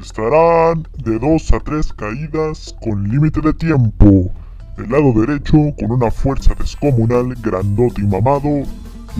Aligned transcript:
Estarán 0.00 0.88
de 1.04 1.18
2 1.18 1.52
a 1.52 1.60
3 1.60 1.92
caídas 1.92 2.74
con 2.80 3.06
límite 3.08 3.40
de 3.42 3.52
tiempo. 3.52 4.30
Del 4.76 4.90
lado 4.90 5.12
derecho, 5.12 5.56
con 5.78 5.92
una 5.92 6.10
fuerza 6.10 6.54
descomunal, 6.54 7.34
grandote 7.42 8.00
y 8.00 8.06
mamado, 8.06 8.62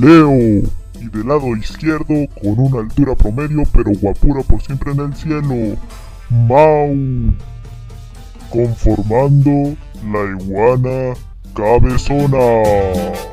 Leo. 0.00 0.32
Y 1.00 1.08
del 1.12 1.28
lado 1.28 1.54
izquierdo, 1.54 2.14
con 2.40 2.58
una 2.58 2.80
altura 2.80 3.14
promedio, 3.14 3.62
pero 3.72 3.90
guapura 4.00 4.42
por 4.42 4.62
siempre 4.62 4.92
en 4.92 5.00
el 5.00 5.14
cielo, 5.14 5.76
Mau. 6.30 6.96
Conformando 8.50 9.76
la 10.10 10.42
iguana 10.42 11.14
cabezona. 11.54 13.29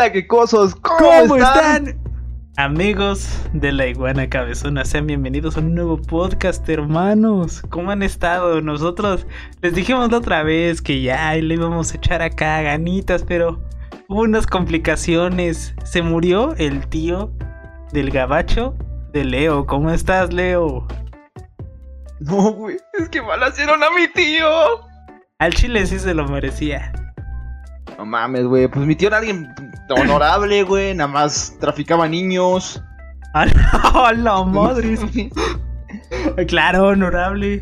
Hola, 0.00 0.12
qué 0.12 0.26
cosas. 0.26 0.74
¿Cómo, 0.76 1.10
¿Cómo 1.10 1.36
están? 1.36 1.88
están? 1.88 2.00
Amigos 2.56 3.28
de 3.52 3.70
la 3.70 3.86
iguana 3.86 4.30
cabezona, 4.30 4.82
sean 4.86 5.06
bienvenidos 5.06 5.58
a 5.58 5.60
un 5.60 5.74
nuevo 5.74 6.00
podcast, 6.00 6.66
hermanos. 6.70 7.60
¿Cómo 7.68 7.90
han 7.90 8.02
estado? 8.02 8.62
Nosotros 8.62 9.26
les 9.60 9.74
dijimos 9.74 10.10
la 10.10 10.16
otra 10.16 10.42
vez 10.42 10.80
que 10.80 11.02
ya 11.02 11.34
le 11.34 11.52
íbamos 11.52 11.92
a 11.92 11.98
echar 11.98 12.22
acá 12.22 12.62
ganitas, 12.62 13.24
pero 13.24 13.60
hubo 14.08 14.22
unas 14.22 14.46
complicaciones. 14.46 15.74
Se 15.84 16.00
murió 16.00 16.54
el 16.56 16.86
tío 16.86 17.30
del 17.92 18.10
gabacho 18.10 18.74
de 19.12 19.26
Leo. 19.26 19.66
¿Cómo 19.66 19.90
estás, 19.90 20.32
Leo? 20.32 20.88
No, 22.20 22.52
güey, 22.52 22.78
es 22.94 23.10
que 23.10 23.20
balacieron 23.20 23.84
a 23.84 23.90
mi 23.90 24.08
tío. 24.08 24.48
Al 25.38 25.52
chile 25.52 25.84
sí 25.84 25.98
se 25.98 26.14
lo 26.14 26.26
merecía. 26.26 26.90
No 28.00 28.06
mames, 28.06 28.46
güey, 28.46 28.66
pues 28.66 28.86
mi 28.86 28.96
tío 28.96 29.08
era 29.08 29.18
alguien 29.18 29.52
honorable, 29.90 30.62
güey, 30.62 30.94
nada 30.94 31.06
más 31.12 31.54
traficaba 31.60 32.08
niños. 32.08 32.82
¡A 33.34 33.44
la, 33.44 34.12
la 34.16 34.42
madre! 34.44 34.96
Claro, 36.48 36.88
honorable. 36.88 37.60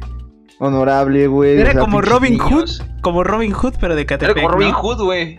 honorable, 0.61 1.27
güey. 1.27 1.59
Era 1.59 1.71
o 1.71 1.73
sea, 1.73 1.81
como 1.81 2.01
Robin 2.03 2.39
Hood, 2.39 2.71
como 3.03 3.25
Robin 3.25 3.51
Hood, 3.53 3.75
pero 3.81 3.97
de 3.97 4.03
Era 4.03 4.07
Catepec, 4.19 4.37
como 4.37 4.49
Robin 4.49 4.71
¿no? 4.71 4.79
Hood, 4.79 5.03
güey. 5.03 5.39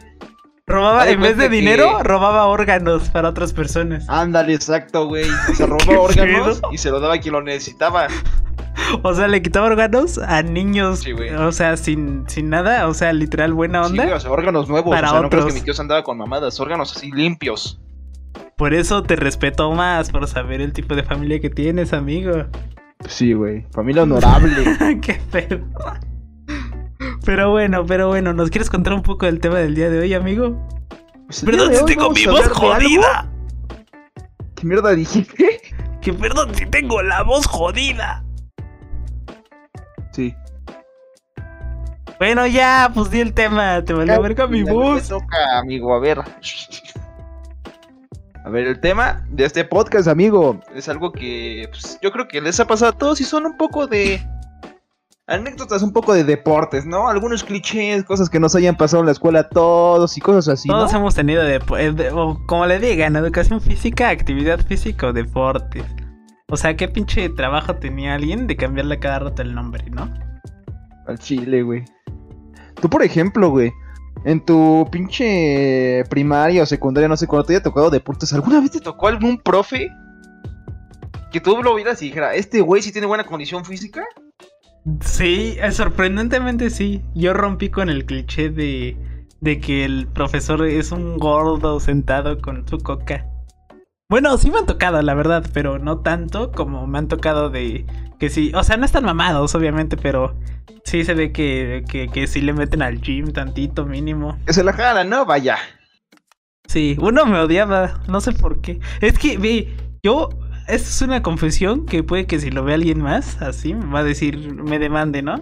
Robaba, 0.67 1.07
en 1.09 1.21
vez 1.21 1.37
de 1.37 1.43
que- 1.45 1.55
dinero, 1.55 2.03
robaba 2.03 2.45
órganos 2.47 3.09
para 3.09 3.29
otras 3.29 3.53
personas. 3.53 4.05
Ándale, 4.09 4.53
exacto, 4.53 5.07
güey. 5.07 5.23
Se 5.55 5.57
¿Qué 5.57 5.65
robaba 5.65 5.99
órganos 6.01 6.59
pedo? 6.59 6.73
y 6.73 6.77
se 6.77 6.91
lo 6.91 6.99
daba 6.99 7.13
a 7.15 7.19
quien 7.19 7.33
lo 7.33 7.41
necesitaba. 7.41 8.07
O 9.03 9.13
sea, 9.13 9.27
le 9.27 9.41
quitaba 9.41 9.67
órganos 9.67 10.17
a 10.17 10.41
niños, 10.43 10.99
Sí, 10.99 11.11
güey. 11.11 11.29
o 11.33 11.51
sea, 11.51 11.77
sin, 11.77 12.23
sin 12.27 12.49
nada, 12.49 12.87
o 12.87 12.93
sea, 12.93 13.13
literal 13.13 13.53
buena 13.53 13.83
Sí, 13.83 13.91
onda. 13.91 14.03
güey, 14.03 14.15
o 14.15 14.19
sea, 14.19 14.31
órganos 14.31 14.67
nuevos. 14.69 14.89
Para 14.93 15.07
o 15.09 15.11
sea, 15.11 15.21
no 15.21 15.29
crees 15.29 15.45
que 15.45 15.49
otros. 15.49 15.61
mi 15.61 15.65
tío 15.65 15.73
se 15.73 15.81
andaba 15.81 16.03
con 16.03 16.17
mamadas, 16.17 16.59
órganos 16.59 16.95
así 16.95 17.11
limpios. 17.11 17.79
Por 18.57 18.73
eso 18.73 19.03
te 19.03 19.15
respeto 19.15 19.71
más, 19.71 20.11
por 20.11 20.27
saber 20.27 20.59
el 20.61 20.73
tipo 20.73 20.95
de 20.95 21.03
familia 21.03 21.39
que 21.39 21.49
tienes, 21.49 21.93
amigo. 21.93 22.45
Sí, 23.07 23.33
güey. 23.33 23.65
Familia 23.71 24.03
honorable. 24.03 24.99
Qué 25.01 25.19
pedo. 25.31 25.61
Pero 27.25 27.51
bueno, 27.51 27.85
pero 27.85 28.07
bueno, 28.07 28.33
¿nos 28.33 28.49
quieres 28.49 28.69
contar 28.69 28.93
un 28.93 29.01
poco 29.03 29.25
del 29.25 29.39
tema 29.39 29.59
del 29.59 29.75
día 29.75 29.89
de 29.89 29.99
hoy, 29.99 30.13
amigo? 30.13 30.57
Pues 31.27 31.43
Perdón 31.43 31.73
si 31.75 31.85
tengo 31.85 32.09
mi 32.11 32.25
voz 32.25 32.47
jodida. 32.49 33.29
¿Qué 34.55 34.65
mierda 34.67 34.91
dijiste? 34.91 35.61
Que 36.01 36.11
perdón 36.13 36.53
si 36.55 36.65
tengo 36.65 37.01
la 37.01 37.23
voz 37.23 37.45
jodida. 37.45 38.23
Bueno, 42.19 42.45
ya, 42.47 42.91
pues 42.93 43.09
di 43.09 43.21
el 43.21 43.33
tema, 43.33 43.81
te 43.83 43.93
valió 43.93 44.21
verga 44.21 44.45
mi 44.45 44.63
Me 44.63 44.71
voz. 44.73 45.07
toca, 45.07 45.59
amigo, 45.59 45.93
a 45.95 45.99
ver. 45.99 46.19
A 48.45 48.49
ver, 48.49 48.67
el 48.67 48.79
tema 48.81 49.25
de 49.29 49.45
este 49.45 49.63
podcast, 49.63 50.07
amigo, 50.07 50.59
es 50.75 50.89
algo 50.89 51.11
que 51.13 51.67
pues, 51.69 51.97
yo 52.01 52.11
creo 52.11 52.27
que 52.27 52.41
les 52.41 52.59
ha 52.59 52.65
pasado 52.65 52.91
a 52.91 52.97
todos 52.97 53.21
y 53.21 53.23
son 53.23 53.45
un 53.45 53.55
poco 53.57 53.87
de 53.87 54.21
anécdotas, 55.27 55.81
un 55.83 55.93
poco 55.93 56.13
de 56.13 56.23
deportes, 56.23 56.85
¿no? 56.85 57.07
Algunos 57.07 57.43
clichés, 57.43 58.03
cosas 58.03 58.29
que 58.29 58.39
nos 58.39 58.55
hayan 58.55 58.75
pasado 58.75 59.01
en 59.01 59.05
la 59.05 59.11
escuela 59.13 59.41
a 59.41 59.49
todos 59.49 60.17
y 60.17 60.21
cosas 60.21 60.47
así, 60.49 60.67
¿no? 60.67 60.75
Todos 60.75 60.93
hemos 60.93 61.15
tenido, 61.15 61.43
depo- 61.43 61.77
eh, 61.77 61.91
de- 61.91 62.09
o 62.11 62.37
como 62.47 62.65
le 62.65 62.79
digan, 62.79 63.15
educación 63.15 63.61
física, 63.61 64.09
actividad 64.09 64.59
física 64.65 65.07
o 65.07 65.13
deportes. 65.13 65.85
O 66.49 66.57
sea, 66.57 66.75
¿qué 66.75 66.87
pinche 66.87 67.29
trabajo 67.29 67.75
tenía 67.75 68.15
alguien 68.15 68.47
de 68.47 68.57
cambiarle 68.57 68.95
a 68.95 68.99
cada 68.99 69.19
rato 69.19 69.41
el 69.43 69.53
nombre, 69.53 69.85
no? 69.91 70.11
Al 71.07 71.19
chile, 71.19 71.61
güey. 71.61 71.85
Tú, 72.81 72.89
por 72.89 73.03
ejemplo, 73.03 73.49
güey, 73.49 73.71
en 74.25 74.43
tu 74.43 74.87
pinche 74.91 76.03
primaria 76.09 76.63
o 76.63 76.65
secundaria, 76.65 77.07
no 77.07 77.17
sé, 77.17 77.27
cuando 77.27 77.47
te 77.47 77.53
haya 77.53 77.63
tocado 77.63 77.89
deportes, 77.89 78.33
¿alguna 78.33 78.59
vez 78.59 78.71
te 78.71 78.79
tocó 78.79 79.07
algún 79.07 79.37
profe 79.37 79.89
que 81.31 81.39
tú 81.39 81.61
lo 81.61 81.75
vieras 81.75 82.01
y 82.01 82.05
dijera, 82.05 82.33
este 82.33 82.61
güey 82.61 82.81
sí 82.81 82.91
tiene 82.91 83.07
buena 83.07 83.25
condición 83.25 83.63
física? 83.63 84.03
Sí, 85.01 85.57
eh, 85.61 85.71
sorprendentemente 85.71 86.69
sí. 86.69 87.03
Yo 87.13 87.33
rompí 87.33 87.69
con 87.69 87.89
el 87.89 88.05
cliché 88.05 88.49
de, 88.49 88.97
de 89.41 89.59
que 89.59 89.85
el 89.85 90.07
profesor 90.07 90.65
es 90.65 90.91
un 90.91 91.17
gordo 91.17 91.79
sentado 91.79 92.39
con 92.41 92.67
su 92.67 92.79
coca. 92.79 93.28
Bueno, 94.11 94.35
sí 94.39 94.49
me 94.49 94.57
han 94.57 94.65
tocado, 94.65 94.99
la 95.03 95.13
verdad, 95.13 95.47
pero 95.53 95.77
no 95.77 95.99
tanto 95.99 96.51
como 96.51 96.87
me 96.87 96.97
han 96.97 97.07
tocado 97.07 97.51
de 97.51 97.85
que 98.17 98.31
sí. 98.31 98.51
O 98.55 98.63
sea, 98.63 98.75
no 98.75 98.83
están 98.83 99.05
mamados, 99.05 99.53
obviamente, 99.53 99.97
pero 99.97 100.35
sí 100.83 101.03
se 101.03 101.13
ve 101.13 101.31
que, 101.31 101.85
que, 101.87 102.07
que 102.07 102.25
sí 102.25 102.41
le 102.41 102.53
meten 102.53 102.81
al 102.81 103.01
gym 103.01 103.31
tantito 103.31 103.85
mínimo. 103.85 104.35
Que 104.47 104.53
se 104.53 104.63
la 104.63 104.73
jalan, 104.73 105.11
¿no? 105.11 105.25
Vaya. 105.25 105.57
Sí, 106.65 106.97
uno 106.99 107.27
me 107.27 107.37
odiaba, 107.37 108.01
no 108.07 108.19
sé 108.19 108.31
por 108.31 108.61
qué. 108.61 108.79
Es 108.99 109.19
que, 109.19 109.37
ve, 109.37 109.77
yo, 110.01 110.29
esto 110.67 110.89
es 110.89 111.01
una 111.03 111.21
confesión 111.21 111.85
que 111.85 112.01
puede 112.01 112.25
que 112.25 112.39
si 112.39 112.49
lo 112.49 112.63
ve 112.63 112.73
alguien 112.73 113.03
más, 113.03 113.39
así, 113.43 113.75
me 113.75 113.93
va 113.93 113.99
a 113.99 114.03
decir, 114.03 114.55
me 114.55 114.79
demande, 114.79 115.21
¿no? 115.21 115.35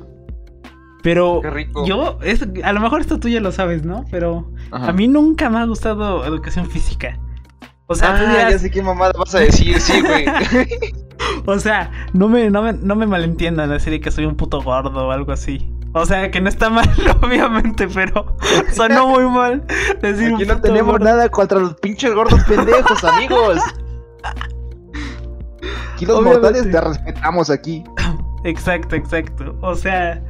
Pero 1.04 1.42
yo, 1.86 2.20
es, 2.22 2.46
a 2.66 2.74
lo 2.74 2.82
mejor 2.82 3.00
esto 3.00 3.18
tú 3.18 3.30
ya 3.30 3.40
lo 3.40 3.54
sabes, 3.54 3.86
¿no? 3.86 4.04
Pero 4.12 4.52
Ajá. 4.72 4.90
a 4.90 4.92
mí 4.92 5.08
nunca 5.08 5.50
me 5.50 5.60
ha 5.60 5.66
gustado 5.66 6.26
educación 6.26 6.70
física. 6.70 7.18
O 7.88 7.96
sea, 7.96 8.16
Ah, 8.16 8.20
dirás, 8.20 8.52
ya 8.54 8.60
sé 8.60 8.70
qué 8.72 8.82
mamada 8.82 9.14
vas 9.18 9.34
a 9.36 9.40
decir, 9.40 9.80
sí, 9.80 10.02
güey. 10.02 10.26
o 11.46 11.58
sea, 11.60 11.90
no 12.14 12.28
me, 12.28 12.50
no, 12.50 12.62
me, 12.62 12.74
no 12.74 12.96
me 12.96 13.08
malentiendan 13.08 13.72
así 13.72 13.90
de 13.90 14.02
que 14.02 14.12
soy 14.12 14.26
un 14.26 14.36
puto 14.36 14.62
gordo 14.62 15.08
o 15.08 15.12
algo 15.12 15.32
así. 15.32 15.72
O 15.94 16.06
sea, 16.06 16.30
que 16.30 16.42
no 16.42 16.50
está 16.50 16.70
mal, 16.70 16.88
obviamente, 17.24 17.88
pero 17.88 18.36
sonó 18.74 19.08
muy 19.08 19.24
mal 19.30 19.66
decir 20.02 20.34
Aquí 20.36 20.46
no 20.46 20.60
tenemos 20.62 20.92
gordo. 20.92 21.06
nada 21.06 21.30
contra 21.30 21.60
los 21.60 21.76
pinches 21.76 22.14
gordos 22.14 22.44
pendejos, 22.44 23.04
amigos. 23.06 23.60
Aquí 25.94 26.06
los 26.06 26.18
Obviamente. 26.20 26.42
mortales 26.42 26.72
te 26.72 26.82
respetamos 26.82 27.50
aquí. 27.50 27.84
Exacto, 28.44 28.96
exacto. 28.96 29.56
O 29.62 29.76
sea, 29.76 30.22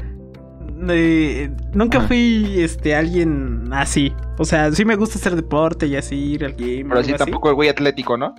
eh, 0.89 1.49
nunca 1.73 1.99
Ajá. 1.99 2.07
fui 2.07 2.55
este 2.61 2.95
alguien 2.95 3.69
así. 3.71 4.13
O 4.37 4.45
sea, 4.45 4.71
sí 4.71 4.85
me 4.85 4.95
gusta 4.95 5.17
hacer 5.17 5.35
deporte 5.35 5.87
y 5.87 5.95
así, 5.95 6.15
ir 6.33 6.45
al 6.45 6.53
game. 6.53 6.85
Pero 6.89 7.03
sí, 7.03 7.11
así. 7.13 7.17
tampoco 7.23 7.53
güey 7.55 7.69
atlético, 7.69 8.17
¿no? 8.17 8.33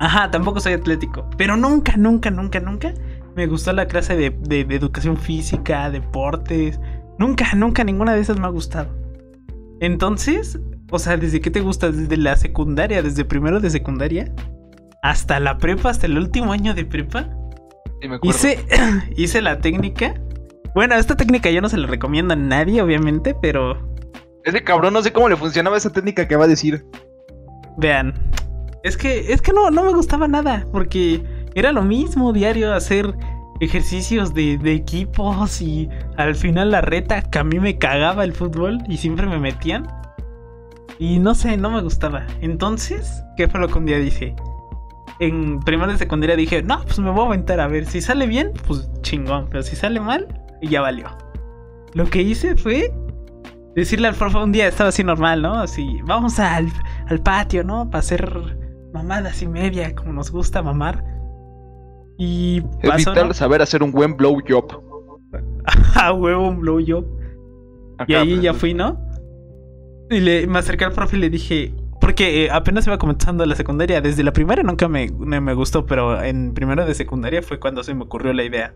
Ajá, 0.00 0.30
tampoco 0.30 0.60
soy 0.60 0.74
atlético. 0.74 1.28
Pero 1.36 1.56
nunca, 1.56 1.96
nunca, 1.96 2.30
nunca, 2.30 2.60
nunca 2.60 2.94
me 3.34 3.46
gustó 3.46 3.72
la 3.72 3.86
clase 3.86 4.16
de, 4.16 4.30
de- 4.30 4.64
de 4.64 4.74
educación 4.74 5.16
física, 5.16 5.90
deportes. 5.90 6.80
Nunca, 7.18 7.46
nunca 7.56 7.82
ninguna 7.84 8.14
de 8.14 8.20
esas 8.20 8.38
me 8.38 8.46
ha 8.46 8.50
gustado. 8.50 8.88
Entonces, 9.80 10.58
o 10.90 10.98
sea, 10.98 11.16
¿desde 11.16 11.40
qué 11.40 11.50
te 11.50 11.60
gusta? 11.60 11.90
Desde 11.90 12.16
la 12.16 12.36
secundaria, 12.36 13.02
desde 13.02 13.24
primero 13.24 13.60
de 13.60 13.70
secundaria, 13.70 14.32
hasta 15.02 15.38
la 15.40 15.58
prepa, 15.58 15.90
hasta 15.90 16.06
el 16.06 16.16
último 16.18 16.52
año 16.52 16.74
de 16.74 16.84
prepa. 16.84 17.28
Sí, 18.00 18.08
me 18.08 18.16
acuerdo. 18.16 18.36
Hice, 18.36 18.64
hice 19.16 19.42
la 19.42 19.58
técnica. 19.60 20.14
Bueno, 20.78 20.94
esta 20.94 21.16
técnica 21.16 21.50
yo 21.50 21.60
no 21.60 21.68
se 21.68 21.76
la 21.76 21.88
recomiendo 21.88 22.34
a 22.34 22.36
nadie, 22.36 22.80
obviamente, 22.80 23.34
pero 23.42 23.76
Ese 24.44 24.62
cabrón 24.62 24.92
no 24.92 25.02
sé 25.02 25.12
cómo 25.12 25.28
le 25.28 25.34
funcionaba 25.34 25.76
esa 25.76 25.90
técnica 25.90 26.28
que 26.28 26.36
va 26.36 26.44
a 26.44 26.46
decir. 26.46 26.86
vean. 27.78 28.14
Es 28.84 28.96
que, 28.96 29.32
es 29.32 29.42
que 29.42 29.52
no, 29.52 29.72
no 29.72 29.82
me 29.82 29.92
gustaba 29.92 30.28
nada, 30.28 30.64
porque 30.70 31.20
era 31.56 31.72
lo 31.72 31.82
mismo 31.82 32.32
diario 32.32 32.72
hacer 32.72 33.12
ejercicios 33.58 34.34
de, 34.34 34.56
de 34.56 34.74
equipos 34.74 35.60
y 35.60 35.88
al 36.16 36.36
final 36.36 36.70
la 36.70 36.80
reta 36.80 37.22
que 37.22 37.40
a 37.40 37.42
mí 37.42 37.58
me 37.58 37.76
cagaba 37.76 38.22
el 38.22 38.32
fútbol 38.32 38.78
y 38.86 38.98
siempre 38.98 39.26
me 39.26 39.40
metían. 39.40 39.88
Y 41.00 41.18
no 41.18 41.34
sé, 41.34 41.56
no 41.56 41.70
me 41.70 41.82
gustaba. 41.82 42.24
Entonces, 42.40 43.24
¿qué 43.36 43.48
fue 43.48 43.58
lo 43.58 43.66
que 43.66 43.78
un 43.78 43.86
día 43.86 43.98
dije? 43.98 44.36
En 45.18 45.58
primero 45.58 45.90
de 45.90 45.98
secundaria 45.98 46.36
dije, 46.36 46.62
no, 46.62 46.84
pues 46.84 47.00
me 47.00 47.10
voy 47.10 47.24
a 47.24 47.26
aventar 47.26 47.58
a 47.58 47.66
ver. 47.66 47.84
Si 47.84 48.00
sale 48.00 48.28
bien, 48.28 48.52
pues 48.68 48.88
chingón. 49.02 49.48
Pero 49.50 49.64
si 49.64 49.74
sale 49.74 49.98
mal, 49.98 50.28
ya 50.66 50.80
valió. 50.80 51.06
Lo 51.94 52.06
que 52.06 52.22
hice 52.22 52.56
fue 52.56 52.92
decirle 53.74 54.08
al 54.08 54.14
profe 54.14 54.38
un 54.38 54.52
día 54.52 54.66
estaba 54.66 54.88
así 54.88 55.04
normal, 55.04 55.42
¿no? 55.42 55.54
Así, 55.54 56.00
vamos 56.04 56.38
al, 56.38 56.68
al 57.06 57.20
patio, 57.20 57.64
¿no? 57.64 57.88
Para 57.90 58.00
hacer 58.00 58.58
mamadas 58.92 59.42
y 59.42 59.48
media, 59.48 59.94
como 59.94 60.12
nos 60.12 60.30
gusta 60.30 60.62
mamar. 60.62 61.04
Y 62.18 62.62
Es 62.82 62.90
pasó, 62.90 63.10
vital 63.10 63.28
¿no? 63.28 63.34
saber 63.34 63.62
hacer 63.62 63.82
un 63.82 63.92
buen 63.92 64.16
blowjob. 64.16 64.82
a 65.94 66.12
huevo 66.12 66.48
un 66.48 66.60
blowjob. 66.60 67.04
Y 68.06 68.14
ahí 68.14 68.40
ya 68.40 68.54
fui, 68.54 68.74
¿no? 68.74 69.00
Y 70.10 70.20
le, 70.20 70.46
me 70.46 70.58
acerqué 70.58 70.84
al 70.84 70.92
profe 70.92 71.16
y 71.16 71.20
le 71.20 71.30
dije, 71.30 71.74
porque 72.00 72.44
eh, 72.44 72.50
apenas 72.50 72.86
iba 72.86 72.98
comenzando 72.98 73.44
la 73.44 73.54
secundaria, 73.54 74.00
desde 74.00 74.22
la 74.22 74.32
primaria 74.32 74.64
nunca 74.64 74.88
me, 74.88 75.10
me, 75.18 75.40
me 75.40 75.54
gustó, 75.54 75.84
pero 75.84 76.22
en 76.22 76.54
primero 76.54 76.86
de 76.86 76.94
secundaria 76.94 77.42
fue 77.42 77.58
cuando 77.60 77.82
se 77.84 77.94
me 77.94 78.04
ocurrió 78.04 78.32
la 78.32 78.44
idea. 78.44 78.74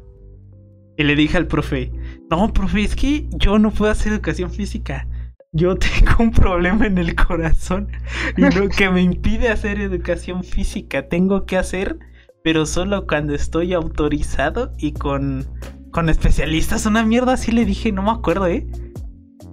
Y 0.97 1.05
le 1.05 1.17
dije 1.17 1.37
al 1.37 1.47
profe, 1.47 1.91
no, 2.31 2.53
profe, 2.53 2.83
es 2.83 2.97
que 2.97 3.29
yo 3.31 3.59
no 3.59 3.71
puedo 3.71 3.91
hacer 3.91 4.12
educación 4.12 4.50
física. 4.50 5.06
Yo 5.53 5.77
tengo 5.77 6.17
un 6.19 6.33
problema 6.33 6.87
en 6.87 6.99
el 6.99 7.15
corazón 7.15 7.89
y 8.37 8.43
lo 8.55 8.69
que 8.69 8.91
me 8.91 9.03
impide 9.03 9.49
hacer 9.49 9.81
educación 9.81 10.44
física 10.44 11.09
tengo 11.09 11.44
que 11.44 11.56
hacer, 11.56 11.99
pero 12.43 12.67
solo 12.67 13.06
cuando 13.06 13.35
estoy 13.35 13.73
autorizado 13.73 14.73
y 14.79 14.93
con, 14.93 15.47
con 15.91 16.09
especialistas. 16.09 16.87
Una 16.87 17.05
mierda 17.05 17.35
así 17.35 17.53
le 17.53 17.65
dije, 17.65 17.93
no 17.93 18.03
me 18.03 18.11
acuerdo, 18.11 18.47
¿eh? 18.47 18.67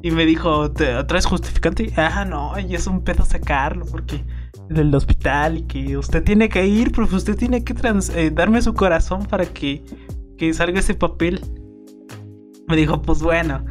Y 0.01 0.12
me 0.12 0.25
dijo, 0.25 0.71
¿te 0.71 1.03
traes 1.03 1.25
justificante? 1.25 1.91
Ah, 1.97 2.24
no, 2.24 2.57
y 2.57 2.74
es 2.74 2.88
un 2.88 3.03
pedo 3.03 3.25
sacarlo 3.25 3.86
porque 3.86 4.24
del 4.69 4.94
hospital 4.94 5.57
y 5.57 5.62
que 5.63 5.97
usted 5.97 6.24
tiene 6.24 6.47
que 6.47 6.65
ir, 6.65 6.91
profe, 6.91 7.15
usted 7.15 7.36
tiene 7.36 7.63
que 7.63 7.74
eh, 8.15 8.31
darme 8.31 8.62
su 8.62 8.74
corazón 8.74 9.25
para 9.25 9.45
que, 9.45 9.83
que 10.39 10.53
salga 10.53 10.80
ese 10.80 10.95
papel. 10.95 11.41
Me 12.68 12.75
dijo, 12.75 13.01
pues 13.01 13.21
bueno, 13.21 13.65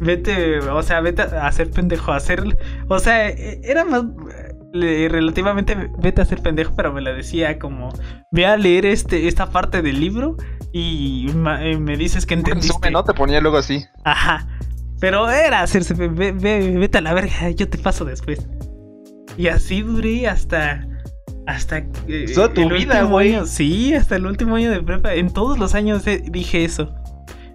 vete, 0.00 0.58
o 0.60 0.82
sea, 0.82 1.00
vete 1.00 1.22
a 1.22 1.46
hacer 1.46 1.70
pendejo, 1.70 2.12
a 2.12 2.16
hacer, 2.16 2.42
o 2.88 2.98
sea, 2.98 3.28
eh, 3.28 3.60
era 3.64 3.84
más 3.84 4.04
relativamente 4.72 5.76
vete 5.98 6.20
a 6.20 6.24
hacer 6.24 6.40
pendejo, 6.42 6.74
pero 6.76 6.92
me 6.92 7.00
lo 7.00 7.14
decía 7.14 7.58
como, 7.60 7.90
ve 8.32 8.46
a 8.46 8.56
leer 8.56 8.86
este, 8.86 9.28
esta 9.28 9.50
parte 9.50 9.82
del 9.82 10.00
libro 10.00 10.36
y 10.72 11.28
me 11.34 11.96
dices 11.96 12.26
que 12.26 12.34
entendiste. 12.34 12.72
resumen, 12.72 12.92
¿no? 12.92 13.04
Te 13.04 13.14
ponía 13.14 13.40
luego 13.40 13.58
así. 13.58 13.84
Ajá. 14.04 14.48
Pero 15.00 15.30
era 15.30 15.60
hacerse, 15.60 15.94
ve- 15.94 16.32
vete 16.32 16.98
a 16.98 17.00
la 17.02 17.12
verga, 17.14 17.50
yo 17.50 17.68
te 17.68 17.78
paso 17.78 18.04
después. 18.04 18.48
Y 19.36 19.48
así 19.48 19.82
duré 19.82 20.26
hasta. 20.28 20.86
Hasta. 21.46 21.78
eh, 22.08 22.26
Toda 22.34 22.52
tu 22.52 22.62
el 22.62 22.72
vida, 22.72 23.02
güey. 23.04 23.34
año. 23.34 23.46
Sí, 23.46 23.94
hasta 23.94 24.16
el 24.16 24.26
último 24.26 24.56
año 24.56 24.70
de 24.70 24.82
prepa. 24.82 25.14
En 25.14 25.32
todos 25.32 25.58
los 25.58 25.74
años 25.74 26.06
eh, 26.06 26.22
dije 26.30 26.64
eso. 26.64 26.94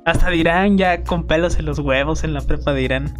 Hasta 0.06 0.30
dirán 0.30 0.78
ya 0.78 1.04
con 1.04 1.26
pelos 1.28 1.58
en 1.60 1.66
los 1.66 1.80
huevos 1.80 2.24
en 2.24 2.34
la 2.34 2.42
prepa 2.42 2.74
dirán. 2.74 3.14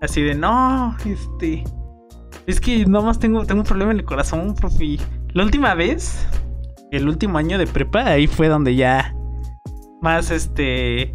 Así 0.00 0.22
de, 0.22 0.34
no, 0.34 0.96
este. 1.04 1.64
Es 2.46 2.60
que 2.60 2.84
nomás 2.86 3.18
tengo, 3.18 3.44
tengo 3.44 3.60
un 3.60 3.66
problema 3.66 3.92
en 3.92 3.98
el 3.98 4.04
corazón, 4.04 4.54
profe. 4.54 4.98
La 5.32 5.44
última 5.44 5.74
vez, 5.74 6.26
el 6.90 7.08
último 7.08 7.38
año 7.38 7.56
de 7.58 7.66
prepa, 7.66 8.04
ahí 8.04 8.26
fue 8.26 8.48
donde 8.48 8.74
ya. 8.74 9.14
Más 10.00 10.30
este. 10.30 11.14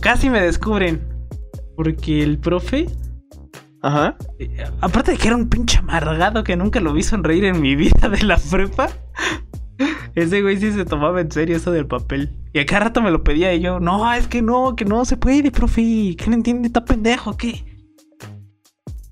casi 0.00 0.30
me 0.30 0.40
descubren. 0.40 1.06
Porque 1.76 2.22
el 2.22 2.38
profe. 2.38 2.86
Ajá. 3.82 4.16
eh, 4.38 4.64
aparte 4.80 5.12
de 5.12 5.18
que 5.18 5.28
era 5.28 5.36
un 5.36 5.48
pinche 5.48 5.78
amargado 5.78 6.44
que 6.44 6.56
nunca 6.56 6.80
lo 6.80 6.92
vi 6.92 7.02
sonreír 7.02 7.44
en 7.44 7.60
mi 7.60 7.76
vida 7.76 8.08
de 8.08 8.22
la 8.22 8.38
prepa. 8.38 8.88
Ese 10.14 10.42
güey 10.42 10.58
sí 10.58 10.72
se 10.72 10.84
tomaba 10.84 11.20
en 11.20 11.30
serio 11.30 11.56
eso 11.56 11.70
del 11.72 11.86
papel. 11.86 12.36
Y 12.52 12.58
a 12.58 12.66
cada 12.66 12.80
rato 12.86 13.00
me 13.00 13.10
lo 13.10 13.22
pedía 13.24 13.54
y 13.54 13.60
yo, 13.60 13.80
no, 13.80 14.12
es 14.12 14.26
que 14.28 14.42
no, 14.42 14.76
que 14.76 14.84
no 14.84 15.04
se 15.04 15.16
puede, 15.16 15.50
profe. 15.50 16.16
¿Qué 16.18 16.24
no 16.28 16.34
entiende? 16.34 16.66
¿Está 16.68 16.84
pendejo? 16.84 17.36
¿Qué? 17.36 17.64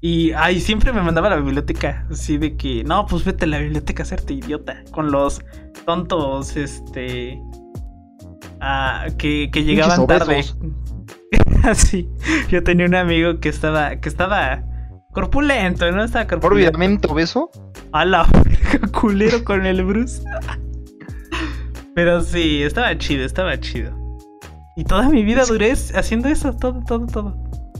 Y 0.00 0.32
ay, 0.32 0.60
siempre 0.60 0.92
me 0.92 1.02
mandaba 1.02 1.28
a 1.28 1.30
la 1.30 1.36
biblioteca. 1.36 2.06
Así 2.10 2.38
de 2.38 2.56
que, 2.56 2.84
no, 2.84 3.06
pues 3.06 3.24
vete 3.24 3.44
a 3.46 3.48
la 3.48 3.58
biblioteca 3.58 4.02
a 4.02 4.06
hacerte 4.06 4.34
idiota. 4.34 4.84
Con 4.92 5.10
los 5.10 5.40
tontos, 5.86 6.56
este. 6.56 7.40
ah, 8.60 9.06
que, 9.18 9.50
que 9.52 9.64
llegaban 9.64 10.06
tarde. 10.06 10.44
Así. 11.72 12.08
Yo 12.48 12.62
tenía 12.62 12.86
un 12.86 12.94
amigo 12.94 13.40
que 13.40 13.48
estaba. 13.48 13.96
que 13.96 14.08
estaba 14.08 14.62
corpulento, 15.12 15.90
¿no? 15.92 16.04
Estaba 16.04 16.26
corpulento. 16.26 17.12
Obeso. 17.12 17.50
A 17.92 18.04
la 18.04 18.26
verga, 18.44 18.88
culero 19.00 19.44
con 19.44 19.66
el 19.66 19.84
Bruce. 19.84 20.22
Pero 21.94 22.22
sí, 22.22 22.62
estaba 22.62 22.96
chido, 22.96 23.24
estaba 23.24 23.58
chido. 23.60 23.92
Y 24.76 24.84
toda 24.84 25.08
mi 25.08 25.24
vida 25.24 25.44
duré 25.44 25.72
haciendo 25.72 26.28
eso, 26.28 26.54
todo, 26.54 26.82
todo, 26.86 27.06
todo. 27.06 27.36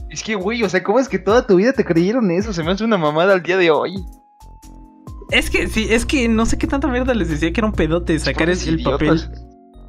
Es 0.09 0.21
que, 0.21 0.35
güey, 0.35 0.63
o 0.63 0.69
sea, 0.69 0.83
¿cómo 0.83 0.99
es 0.99 1.07
que 1.07 1.17
toda 1.17 1.47
tu 1.47 1.55
vida 1.55 1.71
te 1.71 1.85
creyeron 1.85 2.29
eso? 2.31 2.51
Se 2.51 2.63
me 2.63 2.71
hace 2.71 2.83
una 2.83 2.97
mamada 2.97 3.33
al 3.33 3.41
día 3.41 3.57
de 3.57 3.71
hoy. 3.71 4.03
Es 5.31 5.49
que, 5.49 5.67
sí, 5.67 5.87
es 5.89 6.05
que 6.05 6.27
no 6.27 6.45
sé 6.45 6.57
qué 6.57 6.67
tanta 6.67 6.87
mierda 6.87 7.13
les 7.13 7.29
decía 7.29 7.53
que 7.53 7.61
era 7.61 7.67
un 7.67 7.73
pedote 7.73 8.19
sacar 8.19 8.49
el, 8.49 8.59
el 8.67 8.83
papel. 8.83 9.21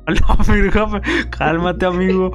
A 0.06 0.12
la 0.12 0.36
verga, 0.46 1.00
cálmate, 1.30 1.86
amigo. 1.86 2.30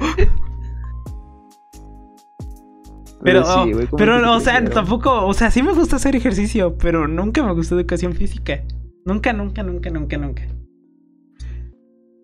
Pero, 3.26 3.44
sí, 3.44 3.72
güey, 3.72 3.86
¿cómo 3.88 3.98
pero, 3.98 4.16
que 4.18 4.22
te 4.22 4.28
o 4.28 4.40
sea, 4.40 4.64
tampoco, 4.64 5.26
o 5.26 5.34
sea, 5.34 5.50
sí 5.50 5.60
me 5.60 5.72
gusta 5.72 5.96
hacer 5.96 6.14
ejercicio, 6.14 6.78
pero 6.78 7.08
nunca 7.08 7.42
me 7.42 7.52
gustó 7.54 7.74
educación 7.74 8.14
física. 8.14 8.62
Nunca, 9.04 9.32
nunca, 9.32 9.64
nunca, 9.64 9.90
nunca, 9.90 10.16
nunca. 10.16 10.42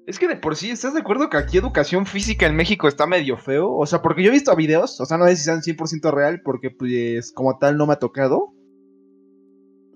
Es 0.06 0.20
que 0.20 0.28
de 0.28 0.36
por 0.36 0.54
sí, 0.54 0.70
¿estás 0.70 0.94
de 0.94 1.00
acuerdo 1.00 1.28
que 1.28 1.38
aquí 1.38 1.58
educación 1.58 2.06
física 2.06 2.46
en 2.46 2.54
México 2.54 2.86
está 2.86 3.08
medio 3.08 3.36
feo? 3.36 3.72
O 3.72 3.84
sea, 3.84 4.00
porque 4.00 4.22
yo 4.22 4.28
he 4.28 4.32
visto 4.32 4.54
videos, 4.54 5.00
o 5.00 5.04
sea, 5.04 5.18
no 5.18 5.26
sé 5.26 5.34
si 5.34 5.42
sean 5.42 5.60
100% 5.60 6.12
real, 6.12 6.40
porque 6.44 6.70
pues 6.70 7.32
como 7.32 7.58
tal 7.58 7.76
no 7.76 7.86
me 7.88 7.94
ha 7.94 7.98
tocado. 7.98 8.52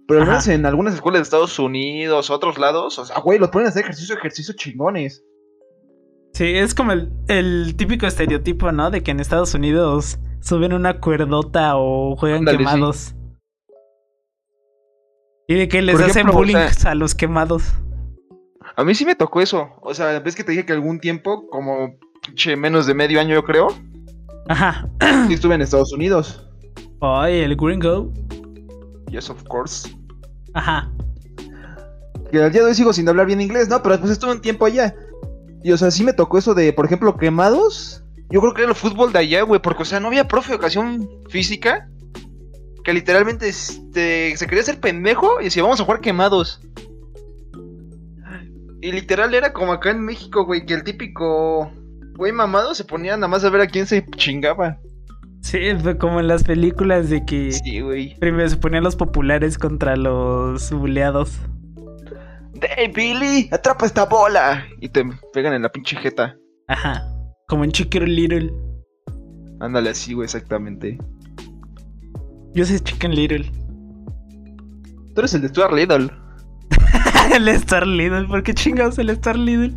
Pero 0.08 0.22
al 0.22 0.26
menos 0.26 0.48
en 0.48 0.66
algunas 0.66 0.94
escuelas 0.94 1.20
de 1.20 1.22
Estados 1.22 1.56
Unidos, 1.60 2.30
otros 2.30 2.58
lados, 2.58 2.98
o 2.98 3.04
sea, 3.04 3.20
güey, 3.20 3.38
los 3.38 3.50
ponen 3.50 3.66
a 3.66 3.68
hacer 3.68 3.82
ejercicio, 3.82 4.16
ejercicio 4.16 4.54
chingones. 4.56 5.24
Sí, 6.32 6.46
es 6.56 6.74
como 6.74 6.90
el, 6.90 7.12
el 7.28 7.76
típico 7.76 8.06
estereotipo, 8.06 8.72
¿no? 8.72 8.90
De 8.90 9.04
que 9.04 9.12
en 9.12 9.20
Estados 9.20 9.54
Unidos 9.54 10.18
suben 10.46 10.72
una 10.72 11.00
cuerdota 11.00 11.76
o 11.76 12.16
juegan 12.16 12.46
sí. 12.46 12.56
quemados. 12.56 13.14
Y 15.48 15.54
de 15.54 15.68
que 15.68 15.82
les 15.82 15.94
Por 15.96 16.04
hacen 16.04 16.10
ejemplo, 16.22 16.34
o 16.34 16.36
bullying 16.38 16.56
sea- 16.70 16.92
a 16.92 16.94
los 16.94 17.14
quemados. 17.14 17.74
A 18.76 18.84
mí 18.84 18.94
sí 18.94 19.04
me 19.04 19.14
tocó 19.14 19.40
eso. 19.40 19.68
O 19.82 19.94
sea, 19.94 20.18
ves 20.20 20.34
que 20.34 20.44
te 20.44 20.52
dije 20.52 20.66
que 20.66 20.72
algún 20.72 20.98
tiempo, 21.00 21.48
como 21.50 21.94
pinche, 22.24 22.56
menos 22.56 22.86
de 22.86 22.94
medio 22.94 23.20
año 23.20 23.34
yo 23.34 23.44
creo, 23.44 23.68
Ajá. 24.48 24.88
sí 25.28 25.34
estuve 25.34 25.54
en 25.54 25.62
Estados 25.62 25.92
Unidos. 25.92 26.48
Ay, 27.00 27.40
el 27.40 27.56
gringo. 27.56 28.12
Yes, 29.10 29.30
of 29.30 29.42
course. 29.44 29.88
Ajá. 30.54 30.90
Que 32.32 32.42
al 32.42 32.50
día 32.52 32.62
de 32.62 32.68
hoy 32.68 32.74
sigo 32.74 32.92
sin 32.92 33.08
hablar 33.08 33.26
bien 33.26 33.40
inglés, 33.40 33.68
¿no? 33.68 33.82
Pero 33.82 33.98
pues 34.00 34.10
estuve 34.10 34.32
un 34.32 34.40
tiempo 34.40 34.66
allá. 34.66 34.94
Y 35.62 35.70
o 35.72 35.76
sea, 35.76 35.90
sí 35.90 36.02
me 36.04 36.12
tocó 36.12 36.38
eso 36.38 36.54
de, 36.54 36.72
por 36.72 36.86
ejemplo, 36.86 37.16
quemados. 37.16 38.02
Yo 38.30 38.40
creo 38.40 38.54
que 38.54 38.62
era 38.62 38.70
el 38.70 38.76
fútbol 38.76 39.12
de 39.12 39.20
allá, 39.20 39.42
güey, 39.42 39.60
porque 39.60 39.82
o 39.82 39.86
sea, 39.86 40.00
no 40.00 40.08
había 40.08 40.26
profe 40.28 40.48
de 40.48 40.54
educación 40.56 41.08
física 41.28 41.88
que 42.84 42.92
literalmente 42.92 43.48
este, 43.48 44.36
se 44.36 44.46
quería 44.46 44.62
hacer 44.62 44.78
pendejo 44.78 45.40
y 45.40 45.44
decía, 45.44 45.62
vamos 45.62 45.80
a 45.80 45.84
jugar 45.84 46.00
quemados. 46.00 46.60
Y 48.80 48.92
literal 48.92 49.34
era 49.34 49.52
como 49.52 49.72
acá 49.72 49.90
en 49.90 50.04
México, 50.04 50.44
güey, 50.44 50.64
que 50.66 50.74
el 50.74 50.84
típico 50.84 51.70
güey 52.16 52.32
mamado 52.32 52.74
se 52.74 52.84
ponía 52.84 53.16
nada 53.16 53.28
más 53.28 53.44
a 53.44 53.50
ver 53.50 53.62
a 53.62 53.66
quién 53.66 53.86
se 53.86 54.04
chingaba. 54.16 54.78
Sí, 55.40 55.58
fue 55.80 55.98
como 55.98 56.20
en 56.20 56.28
las 56.28 56.44
películas 56.44 57.10
de 57.10 57.24
que 57.24 57.52
Sí, 57.52 57.80
güey. 57.80 58.16
primero 58.18 58.48
se 58.48 58.56
ponían 58.56 58.84
los 58.84 58.96
populares 58.96 59.58
contra 59.58 59.96
los 59.96 60.70
buleados. 60.72 61.38
¡Hey, 62.76 62.90
Billy! 62.94 63.48
¡Atrapa 63.52 63.86
esta 63.86 64.06
bola! 64.06 64.64
Y 64.80 64.88
te 64.88 65.04
pegan 65.32 65.52
en 65.54 65.62
la 65.62 65.68
pinche 65.70 65.96
jeta. 65.96 66.36
Ajá. 66.68 67.04
Como 67.48 67.62
en 67.64 67.70
Chicken 67.70 68.04
Little. 68.04 68.52
Ándale 69.60 69.90
así, 69.90 70.14
güey, 70.14 70.24
exactamente. 70.24 70.98
Yo 72.54 72.64
soy 72.64 72.80
Chicken 72.80 73.14
Little. 73.14 73.52
Tú 75.14 75.20
eres 75.20 75.34
el 75.34 75.42
de 75.42 75.48
Stuart 75.48 75.72
Little. 75.72 76.10
el 77.34 77.48
Star 77.48 77.86
Little. 77.86 78.26
¿Por 78.26 78.42
qué 78.42 78.52
chingados 78.52 78.98
el 78.98 79.10
Star 79.10 79.38
Little? 79.38 79.74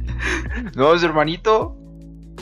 No, 0.76 0.94
es 0.94 1.04
hermanito. 1.04 1.78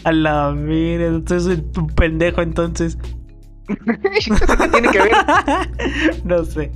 A 0.05 0.11
la 0.13 0.51
mira, 0.51 1.07
entonces 1.07 1.61
un 1.75 1.87
pendejo 1.87 2.41
entonces. 2.41 2.97
¿Qué 3.67 3.75
tiene 4.71 4.89
que 4.89 4.99
ver? 4.99 5.13
no 6.23 6.45
sé. 6.45 6.71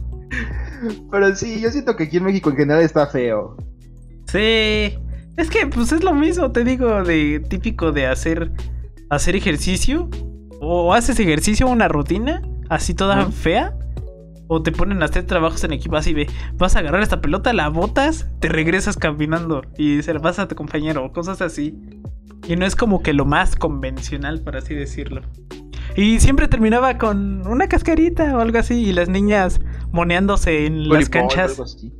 Pero 1.10 1.36
sí, 1.36 1.62
yo 1.62 1.70
siento 1.70 1.96
que 1.96 2.04
aquí 2.04 2.18
en 2.18 2.26
México 2.26 2.50
en 2.50 2.58
general 2.58 2.82
está 2.84 3.08
feo. 3.08 3.56
Sí. 4.28 4.98
Es 5.38 5.50
que 5.50 5.66
pues 5.68 5.92
es 5.92 6.04
lo 6.04 6.14
mismo, 6.14 6.52
te 6.52 6.64
digo, 6.64 7.04
de 7.04 7.40
típico 7.50 7.92
de 7.92 8.08
hacer 8.08 8.52
hacer 9.10 9.36
ejercicio 9.36 10.10
o 10.62 10.94
haces 10.94 11.20
ejercicio 11.20 11.68
una 11.68 11.88
rutina 11.88 12.42
así 12.70 12.94
toda 12.94 13.30
fea 13.32 13.76
o 14.48 14.62
te 14.62 14.72
ponen 14.72 15.02
a 15.02 15.06
hacer 15.06 15.26
trabajos 15.26 15.64
en 15.64 15.74
equipo 15.74 15.96
así 15.96 16.14
de 16.14 16.30
vas 16.58 16.76
a 16.76 16.80
agarrar 16.80 17.02
esta 17.02 17.22
pelota, 17.22 17.54
la 17.54 17.70
botas, 17.70 18.28
te 18.40 18.50
regresas 18.50 18.98
caminando 18.98 19.64
y 19.78 20.02
se 20.02 20.14
la 20.14 20.20
vas 20.20 20.40
a 20.40 20.48
tu 20.48 20.56
compañero, 20.56 21.12
cosas 21.12 21.42
así. 21.42 21.78
Y 22.48 22.56
no 22.56 22.66
es 22.66 22.76
como 22.76 23.02
que 23.02 23.14
lo 23.14 23.26
más 23.26 23.56
convencional, 23.56 24.42
por 24.42 24.58
así 24.58 24.74
decirlo. 24.74 25.22
Y 25.96 26.20
siempre 26.20 26.48
terminaba 26.48 26.98
con 26.98 27.46
una 27.48 27.68
cascarita 27.68 28.36
o 28.36 28.40
algo 28.40 28.58
así. 28.58 28.86
Y 28.86 28.94
las 28.94 29.10
niñas 29.10 29.62
moneándose 29.92 30.66
en 30.66 30.90
las 30.90 31.10
canchas. 31.10 31.52
algo 31.52 31.64
así. 31.64 31.94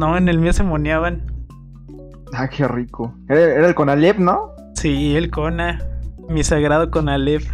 No, 0.00 0.16
en 0.16 0.30
el 0.30 0.38
mío 0.38 0.54
se 0.54 0.62
moneaban. 0.62 1.30
Ah, 2.32 2.48
qué 2.48 2.66
rico. 2.66 3.14
Era, 3.28 3.40
era 3.40 3.68
el 3.68 3.74
Conalep, 3.74 4.16
¿no? 4.16 4.54
Sí, 4.74 5.14
el 5.14 5.30
Kona. 5.30 5.78
Mi 6.26 6.42
sagrado 6.42 6.90
con 6.90 7.10
Aleph. 7.10 7.46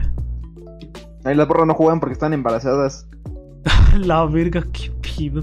Ahí 1.24 1.34
las 1.34 1.48
borras 1.48 1.66
no 1.66 1.74
juegan 1.74 1.98
porque 1.98 2.12
están 2.12 2.32
embarazadas. 2.32 3.08
La 3.98 4.24
verga, 4.26 4.62
qué 4.72 4.92
pido. 5.00 5.42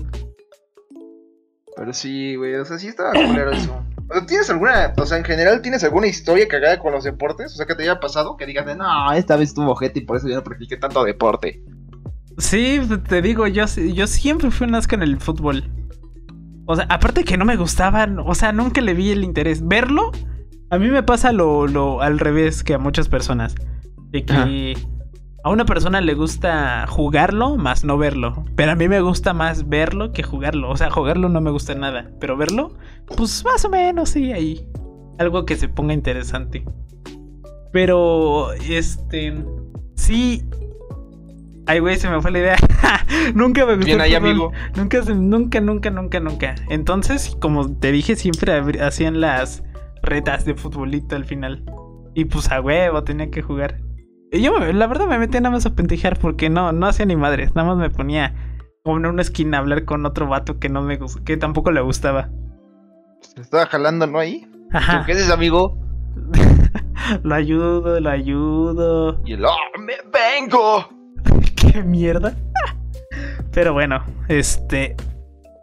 Pero 1.75 1.91
sí, 1.91 2.37
güey, 2.37 2.55
o 2.55 2.63
sea, 2.63 2.79
sí 2.79 2.87
estaba 2.87 3.11
culero 3.11 3.51
eso. 3.51 3.83
O 4.09 4.13
sea, 4.13 4.25
¿tienes 4.25 4.49
alguna, 4.49 4.93
o 4.97 5.05
sea, 5.05 5.17
en 5.17 5.25
general, 5.25 5.61
¿tienes 5.61 5.83
alguna 5.83 6.07
historia 6.07 6.47
cagada 6.47 6.79
con 6.79 6.93
los 6.93 7.03
deportes? 7.03 7.51
O 7.51 7.57
sea, 7.57 7.65
que 7.65 7.75
te 7.75 7.83
haya 7.83 7.99
pasado, 7.99 8.37
que 8.37 8.45
digas 8.45 8.65
de, 8.65 8.77
no, 8.77 9.11
esta 9.11 9.35
vez 9.35 9.49
estuvo 9.49 9.71
ojete 9.71 9.99
y 9.99 10.05
por 10.05 10.15
eso 10.15 10.29
yo 10.29 10.35
no 10.35 10.43
practiqué 10.45 10.77
tanto 10.77 11.03
deporte. 11.03 11.61
Sí, 12.37 12.79
te 13.09 13.21
digo, 13.21 13.45
yo, 13.47 13.65
yo 13.65 14.07
siempre 14.07 14.51
fui 14.51 14.67
un 14.67 14.75
asco 14.75 14.95
en 14.95 15.03
el 15.03 15.19
fútbol. 15.19 15.69
O 16.65 16.75
sea, 16.75 16.85
aparte 16.89 17.23
que 17.23 17.37
no 17.37 17.45
me 17.45 17.55
gustaban, 17.55 18.19
o 18.19 18.35
sea, 18.35 18.51
nunca 18.51 18.81
le 18.81 18.93
vi 18.93 19.11
el 19.11 19.23
interés. 19.23 19.67
Verlo, 19.67 20.11
a 20.69 20.77
mí 20.77 20.89
me 20.89 21.03
pasa 21.03 21.31
lo, 21.31 21.67
lo 21.67 22.01
al 22.01 22.19
revés 22.19 22.63
que 22.63 22.73
a 22.73 22.79
muchas 22.79 23.09
personas. 23.09 23.55
De 24.11 24.23
que 24.23 24.77
a 25.43 25.49
una 25.49 25.65
persona 25.65 25.99
le 25.99 26.13
gusta 26.13 26.85
jugarlo 26.87 27.57
más 27.57 27.83
no 27.83 27.97
verlo. 27.97 28.45
Pero 28.55 28.71
a 28.71 28.75
mí 28.75 28.87
me 28.87 29.01
gusta 29.01 29.33
más 29.33 29.67
verlo 29.67 30.13
que 30.13 30.23
jugarlo. 30.23 30.69
O 30.69 30.77
sea, 30.77 30.89
jugarlo 30.89 31.27
no 31.29 31.41
me 31.41 31.51
gusta 31.51 31.75
nada. 31.75 32.09
Pero 32.19 32.37
verlo, 32.37 32.77
pues 33.17 33.43
más 33.43 33.65
o 33.65 33.69
menos, 33.69 34.09
sí, 34.09 34.31
ahí. 34.31 34.65
Algo 35.19 35.45
que 35.45 35.57
se 35.57 35.67
ponga 35.67 35.93
interesante. 35.93 36.63
Pero, 37.73 38.53
este. 38.53 39.45
Sí. 39.95 40.43
Ay, 41.65 41.79
güey, 41.79 41.97
se 41.97 42.09
me 42.09 42.21
fue 42.21 42.31
la 42.31 42.39
idea. 42.39 42.55
nunca 43.35 43.65
me 43.65 43.75
gustó. 43.75 43.85
Bien 43.85 44.01
ahí, 44.01 44.15
amigo. 44.15 44.51
Nunca, 44.75 45.01
se- 45.01 45.15
nunca, 45.15 45.61
nunca, 45.61 45.89
nunca, 45.89 46.19
nunca. 46.19 46.55
Entonces, 46.69 47.37
como 47.39 47.73
te 47.77 47.91
dije, 47.91 48.15
siempre 48.15 48.53
hacían 48.81 49.21
las 49.21 49.63
retas 50.01 50.45
de 50.45 50.55
futbolito 50.55 51.15
al 51.15 51.25
final. 51.25 51.63
Y 52.15 52.25
pues 52.25 52.51
a 52.51 52.59
huevo 52.61 53.03
tenía 53.03 53.29
que 53.31 53.41
jugar. 53.41 53.79
Y 54.31 54.41
yo, 54.41 54.57
la 54.59 54.87
verdad, 54.87 55.07
me 55.07 55.17
metí 55.19 55.37
nada 55.37 55.51
más 55.51 55.65
a 55.65 55.75
pentejar 55.75 56.19
porque 56.19 56.49
no, 56.49 56.71
no 56.71 56.87
hacía 56.87 57.05
ni 57.05 57.15
madres. 57.15 57.55
Nada 57.55 57.69
más 57.69 57.77
me 57.77 57.89
ponía 57.89 58.33
como 58.83 58.97
en 58.97 59.05
una 59.05 59.21
esquina 59.21 59.57
a 59.57 59.61
hablar 59.61 59.85
con 59.85 60.05
otro 60.05 60.27
vato 60.27 60.59
que 60.59 60.67
no 60.67 60.81
me 60.81 60.99
que 61.23 61.37
tampoco 61.37 61.71
le 61.71 61.81
gustaba. 61.81 62.29
Se 63.21 63.41
estaba 63.41 63.65
jalando, 63.67 64.05
¿no? 64.05 64.19
Ahí. 64.19 64.45
Ajá. 64.73 65.05
¿Qué 65.05 65.13
dices, 65.13 65.31
amigo? 65.31 65.77
lo 67.23 67.35
ayudo, 67.35 67.99
lo 67.99 68.09
ayudo. 68.09 69.21
Y 69.23 69.33
el, 69.33 69.45
¡oh, 69.45 69.55
me 69.79 69.93
vengo! 70.11 71.02
qué 71.71 71.83
mierda. 71.83 72.33
Pero 73.51 73.73
bueno, 73.73 74.03
este. 74.27 74.95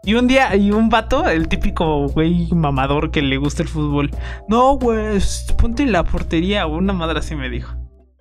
Y 0.02 0.14
un 0.14 0.26
día, 0.28 0.56
y 0.56 0.70
un 0.70 0.88
vato, 0.88 1.28
el 1.28 1.48
típico 1.48 2.08
güey 2.08 2.48
mamador 2.52 3.10
que 3.10 3.20
le 3.20 3.36
gusta 3.36 3.62
el 3.62 3.68
fútbol. 3.68 4.10
No, 4.48 4.76
güey, 4.78 5.18
ponte 5.58 5.82
en 5.82 5.92
la 5.92 6.04
portería. 6.04 6.66
Una 6.66 6.92
madre 6.92 7.18
así 7.18 7.34
me 7.36 7.50
dijo. 7.50 7.74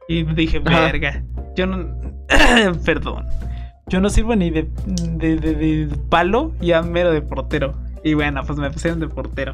Y 0.07 0.23
dije, 0.23 0.59
verga. 0.59 1.23
Yo 1.55 1.67
no. 1.67 1.87
Perdón. 2.85 3.25
Yo 3.87 3.99
no 4.01 4.09
sirvo 4.09 4.35
ni 4.35 4.49
de, 4.51 4.69
de, 4.85 5.37
de- 5.37 5.55
de 5.87 5.95
palo, 6.09 6.51
ya 6.61 6.81
mero 6.81 7.11
de 7.11 7.21
portero. 7.21 7.73
Y 8.03 8.13
bueno, 8.13 8.41
pues 8.45 8.59
me 8.59 8.69
pusieron 8.71 8.99
de 8.99 9.07
portero. 9.07 9.53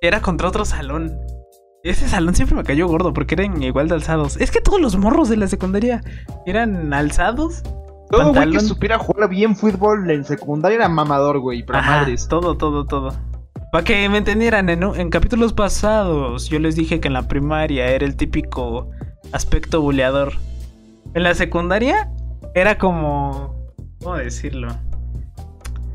Era 0.00 0.20
contra 0.20 0.48
otro 0.48 0.64
salón. 0.64 1.16
Ese 1.84 2.08
salón 2.08 2.34
siempre 2.34 2.56
me 2.56 2.64
cayó 2.64 2.88
gordo 2.88 3.12
porque 3.12 3.34
eran 3.34 3.62
igual 3.62 3.88
de 3.88 3.94
alzados. 3.94 4.38
Es 4.38 4.50
que 4.50 4.62
todos 4.62 4.80
los 4.80 4.96
morros 4.96 5.28
de 5.28 5.36
la 5.36 5.48
secundaria 5.48 6.00
eran 6.46 6.94
alzados. 6.94 7.62
Todo 8.08 8.32
güey 8.32 8.52
que 8.52 8.60
supiera 8.60 8.98
jugar 8.98 9.28
bien 9.28 9.54
fútbol 9.54 10.10
en 10.10 10.24
secundaria 10.24 10.76
era 10.76 10.88
mamador, 10.88 11.40
güey, 11.40 11.62
para 11.62 11.80
Ajá, 11.80 11.98
madres. 11.98 12.26
Todo, 12.26 12.56
todo, 12.56 12.86
todo. 12.86 13.12
Para 13.70 13.84
que 13.84 14.08
me 14.08 14.16
entendieran, 14.16 14.70
en, 14.70 14.82
en 14.82 15.10
capítulos 15.10 15.52
pasados 15.52 16.48
yo 16.48 16.58
les 16.58 16.74
dije 16.74 17.00
que 17.00 17.08
en 17.08 17.14
la 17.14 17.28
primaria 17.28 17.86
era 17.88 18.06
el 18.06 18.16
típico 18.16 18.88
aspecto 19.32 19.82
buleador. 19.82 20.32
En 21.12 21.22
la 21.22 21.34
secundaria 21.34 22.10
era 22.54 22.78
como... 22.78 23.74
¿Cómo 24.02 24.16
decirlo? 24.16 24.74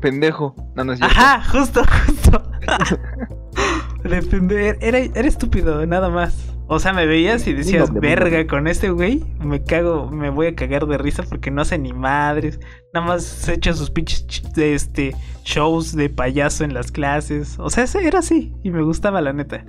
Pendejo. 0.00 0.54
No, 0.76 0.84
no 0.84 0.92
es. 0.92 1.02
Ajá, 1.02 1.42
justo, 1.50 1.82
justo. 2.06 2.42
Depende, 4.02 4.78
era, 4.80 4.98
era 4.98 5.28
estúpido, 5.28 5.84
nada 5.86 6.08
más. 6.08 6.50
O 6.72 6.78
sea, 6.78 6.92
me 6.92 7.04
veías 7.04 7.46
y 7.48 7.52
decías, 7.52 7.92
verga, 7.92 8.30
noble". 8.30 8.46
con 8.46 8.68
este 8.68 8.90
güey 8.90 9.24
me 9.40 9.60
cago, 9.60 10.08
me 10.08 10.30
voy 10.30 10.46
a 10.46 10.54
cagar 10.54 10.86
de 10.86 10.98
risa 10.98 11.24
porque 11.24 11.50
no 11.50 11.62
hace 11.62 11.76
ni 11.78 11.92
madres. 11.92 12.60
Nada 12.94 13.06
más 13.06 13.24
se 13.24 13.54
echa 13.54 13.72
sus 13.72 13.90
pinches 13.90 14.24
este, 14.56 15.16
shows 15.42 15.96
de 15.96 16.08
payaso 16.08 16.62
en 16.62 16.72
las 16.72 16.92
clases. 16.92 17.58
O 17.58 17.70
sea, 17.70 17.84
ese 17.84 18.06
era 18.06 18.20
así 18.20 18.54
y 18.62 18.70
me 18.70 18.82
gustaba 18.82 19.20
la 19.20 19.32
neta. 19.32 19.64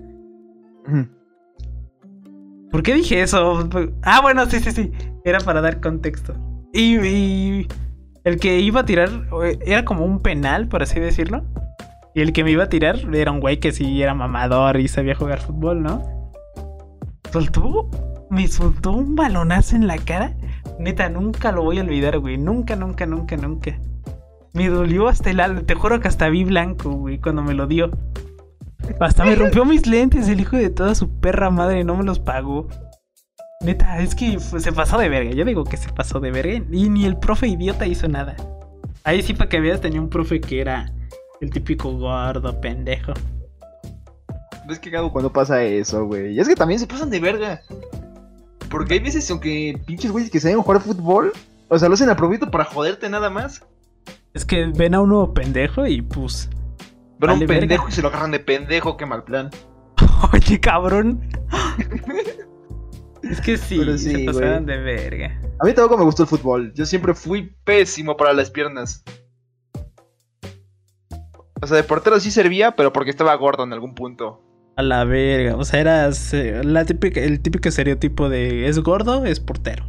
¿Por 2.70 2.84
qué 2.84 2.94
dije 2.94 3.24
eso? 3.24 3.68
Ah, 4.04 4.22
bueno, 4.22 4.46
sí, 4.46 4.60
sí, 4.60 4.72
sí. 4.72 4.92
Era 5.26 5.40
para 5.40 5.60
dar 5.60 5.82
contexto. 5.82 6.36
Y, 6.72 7.00
y 7.00 7.68
el 8.24 8.40
que 8.40 8.60
iba 8.60 8.82
a 8.82 8.86
tirar 8.86 9.10
eh, 9.44 9.58
era 9.66 9.86
como 9.86 10.06
un 10.06 10.22
penal, 10.22 10.68
por 10.68 10.84
así 10.84 11.00
decirlo. 11.00 11.44
Y 12.14 12.22
el 12.22 12.34
que 12.34 12.44
me 12.44 12.52
iba 12.52 12.66
a 12.66 12.70
tirar 12.70 13.00
era 13.14 13.32
un 13.32 13.40
güey 13.40 13.60
que 13.60 13.72
sí 13.72 14.02
era 14.02 14.14
mamador 14.14 14.80
y 14.80 14.88
sabía 14.88 15.16
jugar 15.16 15.40
fútbol, 15.40 15.82
¿no? 15.82 16.32
Soltó, 17.32 17.90
me 18.30 18.48
soltó 18.48 18.92
un 18.92 19.16
balonazo 19.16 19.78
en 19.78 19.88
la 19.88 19.98
cara. 19.98 20.34
Neta, 20.78 21.10
nunca 21.10 21.52
lo 21.52 21.64
voy 21.64 21.80
a 21.80 21.82
olvidar, 21.82 22.20
güey. 22.20 22.38
Nunca, 22.38 22.76
nunca, 22.76 23.06
nunca, 23.06 23.38
nunca. 23.38 23.80
Me 24.54 24.68
dolió 24.68 25.08
hasta 25.08 25.30
el 25.30 25.40
alma. 25.40 25.62
Te 25.62 25.76
juro 25.76 26.02
que 26.02 26.10
hasta 26.10 26.28
vi 26.28 26.44
blanco, 26.44 26.92
güey, 26.92 27.20
cuando 27.20 27.42
me 27.44 27.54
lo 27.54 27.68
dio. 27.68 27.92
Hasta 29.00 29.24
me 29.24 29.36
rompió 29.36 29.64
mis 29.64 29.88
lentes, 29.88 30.28
el 30.28 30.42
hijo 30.42 30.58
de 30.58 30.70
toda 30.70 30.96
su 30.96 31.20
perra 31.20 31.50
madre, 31.50 31.86
no 31.86 31.96
me 31.96 32.04
los 32.04 32.20
pagó. 32.20 32.68
Neta, 33.62 34.00
es 34.00 34.16
que 34.16 34.40
se 34.40 34.72
pasó 34.74 34.98
de 34.98 35.08
verga. 35.08 35.32
Yo 35.32 35.46
digo 35.46 35.64
que 35.64 35.78
se 35.78 35.90
pasó 35.94 36.20
de 36.20 36.32
verga. 36.32 36.66
Y 36.72 36.90
ni 36.90 37.06
el 37.06 37.16
profe 37.18 37.48
idiota 37.48 37.88
hizo 37.88 38.10
nada. 38.10 38.36
Ahí 39.06 39.22
sí, 39.22 39.34
para 39.34 39.50
que 39.50 39.62
veas, 39.62 39.80
tenía 39.80 40.02
un 40.02 40.10
profe 40.10 40.42
que 40.42 40.60
era 40.60 40.92
el 41.42 41.50
típico 41.50 41.92
gordo, 41.92 42.62
pendejo. 42.62 43.14
Es 44.70 44.80
que 44.80 44.92
cago 44.92 45.12
cuando 45.12 45.34
pasa 45.34 45.62
eso, 45.64 46.06
güey. 46.06 46.34
Y 46.34 46.40
es 46.40 46.48
que 46.48 46.56
también 46.56 46.80
se 46.80 46.88
pasan 46.88 47.10
de 47.10 47.20
verga. 47.20 47.62
Porque 48.70 48.94
hay 48.94 49.00
veces, 49.00 49.30
aunque 49.30 49.78
pinches 49.86 50.12
güeyes 50.12 50.32
que 50.32 50.40
saben 50.40 50.62
jugar 50.62 50.82
fútbol, 50.82 51.34
o 51.68 51.78
sea, 51.78 51.90
lo 51.90 51.96
hacen 51.96 52.10
a 52.10 52.16
para 52.16 52.64
joderte 52.64 53.10
nada 53.10 53.30
más. 53.30 53.66
Es 54.34 54.46
que 54.46 54.66
ven 54.66 54.94
a 54.94 55.02
uno 55.02 55.34
pendejo 55.34 55.86
y 55.86 56.02
pues. 56.02 56.50
Ven 57.20 57.32
a 57.32 57.34
un 57.34 57.40
verga. 57.40 57.60
pendejo 57.60 57.90
y 57.90 57.92
se 57.92 58.02
lo 58.02 58.08
agarran 58.08 58.32
de 58.32 58.40
pendejo, 58.40 58.96
qué 58.96 59.06
mal 59.06 59.24
plan. 59.24 59.50
Oye, 60.34 60.60
cabrón. 60.60 61.28
es 63.24 63.42
que 63.42 63.58
sí, 63.58 63.80
Pero 63.80 63.98
sí, 63.98 64.12
se 64.12 64.26
pasaron 64.26 64.66
de 64.66 64.78
verga. 64.78 65.42
A 65.60 65.66
mí 65.66 65.74
tampoco 65.74 65.98
me 65.98 66.06
gustó 66.06 66.24
el 66.24 66.30
fútbol. 66.30 66.72
Yo 66.76 66.86
siempre 66.86 67.14
fui 67.14 67.54
pésimo 67.66 68.16
para 68.16 68.32
las 68.32 68.50
piernas. 68.50 69.04
O 71.62 71.68
sea, 71.68 71.78
de 71.78 71.84
portero 71.84 72.20
sí 72.20 72.32
servía, 72.32 72.76
pero 72.76 72.92
porque 72.92 73.12
estaba 73.12 73.36
gordo 73.36 73.64
en 73.64 73.74
algún 73.74 73.94
punto. 73.96 74.42
A 74.76 74.82
la 74.82 75.04
verga. 75.04 75.56
O 75.58 75.64
sea, 75.64 76.10
eh, 76.10 76.62
la 76.64 76.86
típica, 76.86 77.20
el 77.20 77.42
típico 77.42 77.70
estereotipo 77.70 78.30
de 78.30 78.68
es 78.68 78.80
gordo, 78.80 79.26
es 79.26 79.40
portero. 79.40 79.86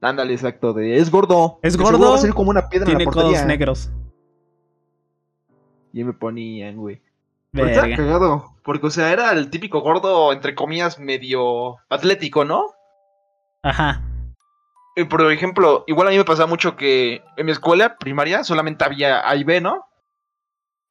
Ándale, 0.00 0.32
exacto, 0.32 0.72
de 0.72 0.98
es 0.98 1.10
gordo. 1.10 1.58
Es 1.62 1.76
gordo, 1.76 2.10
Va 2.10 2.14
a 2.16 2.18
ser 2.18 2.32
como 2.34 2.50
una 2.50 2.68
piedra 2.68 2.86
Tiene 2.86 3.02
en 3.02 3.06
la 3.08 3.12
codos 3.12 3.24
portería. 3.26 3.46
negros. 3.46 3.90
Y 5.92 6.04
me 6.04 6.12
ponían, 6.12 6.76
güey. 6.76 7.00
Pero 7.52 7.66
estaba 7.66 7.86
Verga. 7.86 8.04
cagado. 8.04 8.44
Porque, 8.62 8.86
o 8.86 8.90
sea, 8.90 9.12
era 9.12 9.32
el 9.32 9.50
típico 9.50 9.80
gordo, 9.80 10.32
entre 10.32 10.54
comillas, 10.54 10.98
medio 10.98 11.76
atlético, 11.88 12.44
¿no? 12.44 12.66
Ajá. 13.62 14.02
Eh, 14.96 15.04
Por 15.06 15.32
ejemplo, 15.32 15.84
igual 15.86 16.08
a 16.08 16.10
mí 16.10 16.16
me 16.18 16.24
pasaba 16.24 16.46
mucho 16.46 16.76
que 16.76 17.22
en 17.36 17.46
mi 17.46 17.52
escuela 17.52 17.96
primaria 17.98 18.44
solamente 18.44 18.84
había 18.84 19.28
A 19.28 19.34
y 19.36 19.44
B, 19.44 19.60
¿no? 19.60 19.84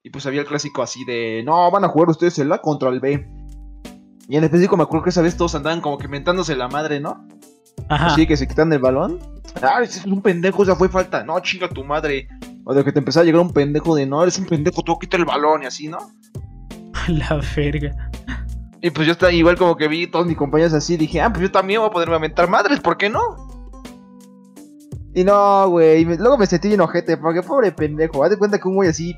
Y 0.08 0.10
pues 0.10 0.26
había 0.26 0.40
el 0.40 0.48
clásico 0.48 0.82
así 0.82 1.04
de, 1.04 1.44
no, 1.46 1.70
van 1.70 1.84
a 1.84 1.90
jugar 1.90 2.08
ustedes 2.08 2.40
el 2.40 2.50
A 2.54 2.60
contra 2.60 2.88
el 2.88 3.02
B. 3.02 3.28
Y 4.30 4.38
en 4.38 4.44
específico 4.46 4.78
me 4.78 4.84
acuerdo 4.84 5.04
que 5.04 5.10
esa 5.10 5.22
vez 5.22 5.36
todos 5.36 5.54
andaban 5.54 5.82
como 5.82 5.98
que 5.98 6.08
mentándose 6.08 6.56
la 6.56 6.70
madre, 6.70 7.02
¿no? 7.02 7.28
Ajá. 7.90 8.06
Así 8.06 8.26
que 8.26 8.38
se 8.38 8.48
quitan 8.48 8.72
el 8.72 8.80
balón. 8.80 9.20
Ah, 9.62 9.82
ese 9.84 10.00
es 10.00 10.06
un 10.06 10.22
pendejo, 10.22 10.64
ya 10.64 10.78
fue 10.78 10.88
falta. 10.88 11.26
No, 11.26 11.38
chinga 11.42 11.68
tu 11.68 11.84
madre. 11.84 12.30
O 12.64 12.74
de 12.74 12.86
que 12.86 12.94
te 12.94 13.00
empezaba 13.00 13.24
a 13.24 13.26
llegar 13.26 13.42
un 13.42 13.52
pendejo 13.52 13.96
de, 13.96 14.06
no, 14.06 14.24
eres 14.24 14.40
un 14.40 14.46
pendejo, 14.46 14.82
tú 14.82 14.98
quita 14.98 15.18
el 15.18 15.26
balón 15.26 15.64
y 15.64 15.66
así, 15.66 15.90
¿no? 15.90 15.98
La 17.10 17.42
verga. 17.54 18.10
Y 18.82 18.90
pues 18.92 19.08
yo 19.08 19.12
estaba 19.12 19.34
igual 19.34 19.58
como 19.58 19.76
que 19.76 19.90
vi 19.90 20.08
todos 20.08 20.26
mis 20.26 20.38
compañeros 20.38 20.74
así, 20.74 20.96
dije, 20.96 21.20
ah, 21.20 21.30
pues 21.34 21.42
yo 21.42 21.52
también 21.52 21.82
voy 21.82 21.90
a 21.90 21.92
poderme 21.92 22.16
aventar 22.16 22.50
madres, 22.50 22.80
¿por 22.80 22.96
qué 22.96 23.10
no? 23.10 23.20
Y 25.14 25.26
no, 25.26 25.68
güey, 25.68 26.06
luego 26.06 26.38
me 26.38 26.46
sentí 26.46 26.74
enojete, 26.74 27.18
porque 27.18 27.42
pobre 27.42 27.74
pendejo, 27.74 28.24
haz 28.24 28.30
de 28.30 28.38
cuenta 28.38 28.58
que 28.58 28.70
un 28.70 28.76
güey 28.76 28.88
así, 28.88 29.14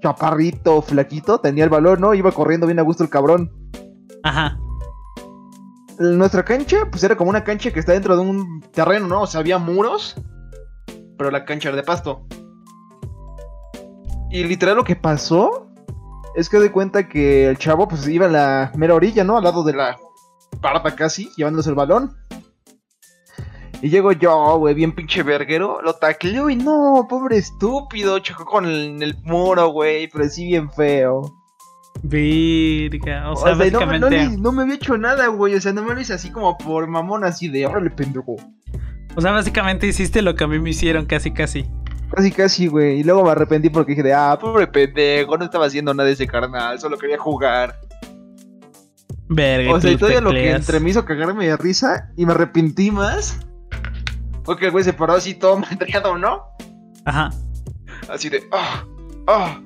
chaparrito, 0.00 0.82
flaquito, 0.82 1.38
tenía 1.40 1.64
el 1.64 1.70
balón, 1.70 2.00
¿no? 2.00 2.14
Iba 2.14 2.32
corriendo 2.32 2.66
bien 2.66 2.78
a 2.78 2.82
gusto 2.82 3.02
el 3.02 3.10
cabrón. 3.10 3.52
Ajá. 4.22 4.58
nuestra 5.98 6.44
cancha, 6.44 6.88
pues 6.90 7.02
era 7.04 7.16
como 7.16 7.30
una 7.30 7.44
cancha 7.44 7.70
que 7.70 7.80
está 7.80 7.92
dentro 7.92 8.16
de 8.16 8.22
un 8.22 8.60
terreno, 8.72 9.06
¿no? 9.06 9.22
O 9.22 9.26
sea, 9.26 9.40
había 9.40 9.58
muros, 9.58 10.16
pero 11.16 11.30
la 11.30 11.44
cancha 11.44 11.68
era 11.68 11.76
de 11.76 11.82
pasto. 11.82 12.26
Y 14.30 14.44
literal 14.44 14.76
lo 14.76 14.84
que 14.84 14.96
pasó 14.96 15.68
es 16.34 16.48
que 16.48 16.58
de 16.58 16.70
cuenta 16.70 17.08
que 17.08 17.48
el 17.48 17.56
chavo 17.56 17.88
pues 17.88 18.06
iba 18.08 18.26
a 18.26 18.30
la 18.30 18.72
mera 18.76 18.94
orilla, 18.94 19.24
¿no? 19.24 19.38
Al 19.38 19.44
lado 19.44 19.64
de 19.64 19.72
la 19.72 19.96
parda 20.60 20.94
casi, 20.94 21.30
llevándose 21.36 21.70
el 21.70 21.76
balón. 21.76 22.14
Y 23.82 23.90
llego 23.90 24.12
yo, 24.12 24.56
güey, 24.58 24.74
bien 24.74 24.92
pinche 24.92 25.22
verguero, 25.22 25.80
lo 25.82 25.94
tacleo 25.94 26.48
y 26.48 26.56
no, 26.56 27.06
pobre 27.08 27.36
estúpido, 27.36 28.18
chocó 28.20 28.44
con 28.44 28.64
el, 28.64 29.02
el 29.02 29.16
muro, 29.24 29.68
güey, 29.68 30.08
pero 30.08 30.28
sí 30.28 30.46
bien 30.46 30.70
feo. 30.70 31.32
Verga, 32.02 33.30
o 33.30 33.34
O 33.34 33.36
sea, 33.36 33.50
no, 33.50 33.54
no 33.54 33.58
básicamente. 33.58 34.36
no 34.38 34.52
me 34.52 34.62
había 34.62 34.74
hecho 34.76 34.96
nada, 34.96 35.26
güey, 35.28 35.54
o 35.54 35.60
sea, 35.60 35.72
no 35.72 35.82
me 35.82 35.94
lo 35.94 36.00
hice 36.00 36.14
así 36.14 36.30
como 36.30 36.56
por 36.56 36.86
mamón, 36.86 37.24
así 37.24 37.48
de, 37.48 37.66
órale, 37.66 37.90
pendejo. 37.90 38.36
O 39.14 39.20
sea, 39.20 39.32
básicamente 39.32 39.86
hiciste 39.86 40.22
lo 40.22 40.34
que 40.34 40.44
a 40.44 40.46
mí 40.46 40.58
me 40.58 40.70
hicieron 40.70 41.06
casi 41.06 41.30
casi. 41.32 41.64
Casi, 42.14 42.30
casi, 42.30 42.66
güey. 42.68 43.00
Y 43.00 43.04
luego 43.04 43.24
me 43.24 43.30
arrepentí 43.30 43.68
porque 43.70 43.92
dije 43.92 44.02
de, 44.02 44.14
ah, 44.14 44.38
pobre 44.40 44.66
pendejo, 44.66 45.36
no 45.36 45.44
estaba 45.44 45.66
haciendo 45.66 45.92
nada 45.92 46.08
ese 46.08 46.26
carnal, 46.26 46.78
solo 46.78 46.96
quería 46.98 47.18
jugar. 47.18 47.78
Verga, 49.28 49.72
O 49.72 49.80
sea, 49.80 49.90
y 49.90 49.96
todavía 49.96 50.20
lo 50.20 50.30
que 50.30 50.50
entre 50.52 50.78
me 50.80 50.90
hizo 50.90 51.04
cagarme 51.04 51.46
de 51.46 51.56
risa 51.56 52.10
y 52.16 52.26
me 52.26 52.32
arrepentí 52.32 52.90
más. 52.90 53.45
Fue 54.46 54.56
que 54.56 54.66
el 54.66 54.70
güey 54.72 54.82
se 54.84 54.92
paró 54.94 55.12
así 55.14 55.34
todo 55.34 55.58
madreado, 55.60 56.16
¿no? 56.16 56.42
Ajá. 57.04 57.30
Así 58.08 58.28
de, 58.30 58.42
ah, 58.52 58.84
ah. 59.26 59.60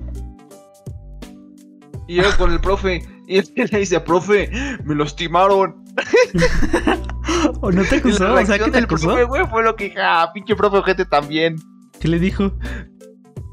Y 2.09 2.17
yo 2.17 2.25
con 2.37 2.51
el 2.53 2.61
profe, 2.61 3.07
y 3.29 3.39
él 3.39 3.49
le 3.71 3.79
dice, 3.79 4.01
profe, 4.01 4.51
me 4.85 4.95
los 4.97 5.15
timaron. 5.15 5.85
¿O 7.61 7.71
no 7.71 7.83
te 7.85 7.91
la 7.93 7.97
acusó? 7.99 8.15
O 8.15 8.17
sea, 8.17 8.29
reacción 8.57 8.59
¿qué 8.65 8.71
te 8.79 8.79
acusó? 8.85 9.07
profe, 9.09 9.25
güey, 9.25 9.47
fue 9.47 9.63
lo 9.63 9.77
que 9.77 9.85
dije, 9.85 10.01
ah, 10.03 10.31
pinche 10.35 10.57
profe 10.57 10.79
ojete 10.79 11.05
también. 11.05 11.57
¿Qué 12.01 12.09
le 12.09 12.19
dijo? 12.19 12.51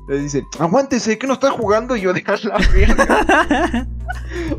Le 0.10 0.20
dice, 0.20 0.44
aguántese, 0.60 1.18
que 1.18 1.28
no 1.28 1.34
está 1.34 1.52
jugando. 1.52 1.96
Y 1.98 2.02
yo, 2.02 2.14
de 2.14 2.24
"A 2.26 2.38
la 2.48 2.58
verga. 2.72 3.88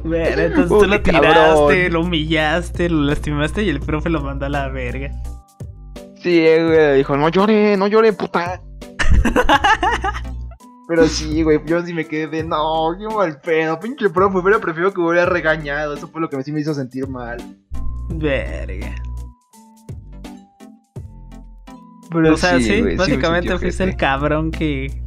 Entonces 0.05 0.71
Oh, 0.71 0.81
tú 0.81 0.87
lo 0.87 1.01
tiraste, 1.01 1.33
cabrón. 1.35 1.93
lo 1.93 2.01
humillaste, 2.03 2.89
lo 2.91 3.03
lastimaste 3.03 3.63
y 3.63 3.71
el 3.71 3.81
profe 3.81 4.11
lo 4.11 4.21
mandó 4.21 4.45
a 4.47 4.51
la 4.51 4.69
verga. 4.69 5.11
Sí, 6.23 6.41
güey, 6.41 6.97
dijo, 6.99 7.17
no 7.17 7.29
llore, 7.29 7.77
no 7.77 7.87
llore, 7.87 8.13
puta. 8.13 8.61
Pero 10.89 11.07
sí, 11.07 11.43
güey, 11.43 11.61
yo 11.67 11.85
sí 11.85 11.93
me 11.93 12.07
quedé 12.07 12.27
de, 12.29 12.45
no, 12.45 12.97
qué 12.99 13.15
mal 13.15 13.41
pedo, 13.41 13.79
pinche 13.79 14.09
profe, 14.09 14.39
hubiera 14.39 14.59
preferido 14.59 14.93
que 14.93 15.01
me 15.01 15.09
hubiera 15.09 15.27
regañado, 15.27 15.95
eso 15.95 16.09
fue 16.09 16.21
lo 16.21 16.31
que 16.31 16.43
sí 16.43 16.51
me 16.51 16.61
hizo 16.61 16.73
sentir 16.73 17.07
mal. 17.09 17.37
Verga. 18.09 18.95
Pero 22.11 22.33
o 22.33 22.37
sea, 22.39 22.59
sí, 22.59 22.81
básicamente 22.97 23.49
sentí 23.49 23.65
fuiste 23.65 23.85
el 23.85 23.97
cabrón 23.97 24.51
que, 24.51 25.03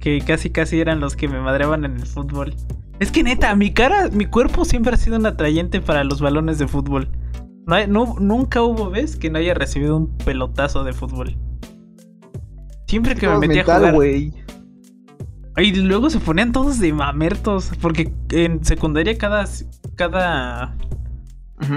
que 0.00 0.22
casi 0.26 0.48
casi 0.48 0.80
eran 0.80 0.98
los 0.98 1.14
que 1.14 1.28
me 1.28 1.40
madreaban 1.40 1.84
en 1.84 1.96
el 1.96 2.06
fútbol. 2.06 2.54
Es 2.98 3.10
que 3.10 3.22
neta, 3.22 3.54
mi 3.54 3.74
cara, 3.74 4.08
mi 4.10 4.24
cuerpo 4.24 4.64
siempre 4.64 4.94
ha 4.94 4.96
sido 4.96 5.16
un 5.16 5.26
atrayente 5.26 5.80
para 5.80 6.04
los 6.04 6.20
balones 6.20 6.58
de 6.58 6.68
fútbol. 6.68 7.08
No, 7.66 7.74
hay- 7.76 7.86
no- 7.86 8.16
nunca 8.20 8.62
hubo 8.62 8.90
vez 8.90 9.16
que 9.16 9.30
no 9.30 9.38
haya 9.38 9.54
recibido 9.54 9.96
un 9.96 10.16
pelotazo 10.18 10.84
de 10.84 10.92
fútbol. 10.92 11.36
Siempre 12.86 13.14
que 13.14 13.26
me 13.26 13.32
Todo 13.32 13.40
metí 13.40 13.58
a 13.58 13.64
jugar. 13.64 13.94
güey. 13.94 14.32
Y 15.58 15.74
luego 15.76 16.10
se 16.10 16.18
ponían 16.18 16.52
todos 16.52 16.78
de 16.78 16.92
mamertos. 16.92 17.70
Porque 17.80 18.12
en 18.30 18.64
secundaria 18.64 19.16
cada, 19.16 19.44
cada 19.96 20.76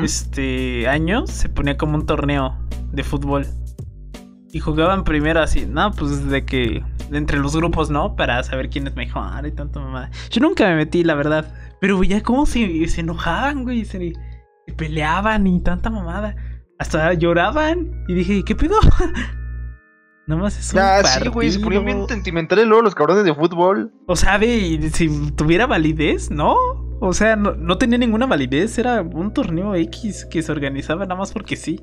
este 0.04 0.88
año 0.88 1.28
se 1.28 1.50
ponía 1.50 1.78
como 1.78 1.96
un 1.96 2.06
torneo 2.06 2.56
de 2.92 3.04
fútbol. 3.04 3.46
Y 4.52 4.60
jugaban 4.60 5.04
primero 5.04 5.42
así, 5.42 5.66
no, 5.66 5.92
pues 5.92 6.28
de 6.30 6.46
que 6.46 6.82
entre 7.12 7.38
los 7.40 7.56
grupos, 7.56 7.90
¿no? 7.90 8.16
Para 8.16 8.42
saber 8.44 8.70
quién 8.70 8.88
es 8.88 8.96
mejor 8.96 9.46
y 9.46 9.52
tanto 9.52 9.80
mamada. 9.82 10.10
Yo 10.32 10.42
nunca 10.42 10.66
me 10.70 10.76
metí, 10.78 11.04
la 11.04 11.14
verdad. 11.14 11.54
Pero 11.82 12.00
veía 12.00 12.24
cómo 12.24 12.46
se, 12.46 12.88
se 12.88 13.02
enojaban, 13.02 13.64
güey. 13.64 13.84
Se, 13.86 14.14
se 14.66 14.74
peleaban 14.74 15.48
y 15.48 15.62
tanta 15.62 15.90
mamada. 15.90 16.36
Hasta 16.80 17.14
lloraban. 17.14 18.04
Y 18.08 18.14
dije, 18.14 18.44
¿qué 18.44 18.56
pedo? 18.56 18.76
Nada 20.28 20.42
más 20.42 20.58
es 20.58 20.74
un 20.74 20.78
Ya, 20.78 21.04
sí, 21.04 21.28
güey, 21.30 21.52
se 21.52 21.60
ponían 21.60 21.86
bien 21.86 22.08
sentimentales 22.08 22.66
luego 22.66 22.82
los 22.82 22.96
cabrones 22.96 23.24
de 23.26 23.36
fútbol. 23.36 23.94
O 24.08 24.16
sea, 24.16 24.38
ve, 24.38 24.48
y 24.48 24.90
si 24.90 25.32
tuviera 25.32 25.68
validez, 25.68 26.32
¿no? 26.32 26.56
O 27.00 27.14
sea, 27.14 27.36
no, 27.36 27.54
no 27.56 27.78
tenía 27.78 28.00
ninguna 28.00 28.26
validez. 28.26 28.78
Era 28.80 29.02
un 29.02 29.34
torneo 29.34 29.76
X 29.76 30.26
que 30.26 30.42
se 30.42 30.52
organizaba 30.52 31.06
nada 31.06 31.16
más 31.16 31.32
porque 31.32 31.56
sí. 31.56 31.80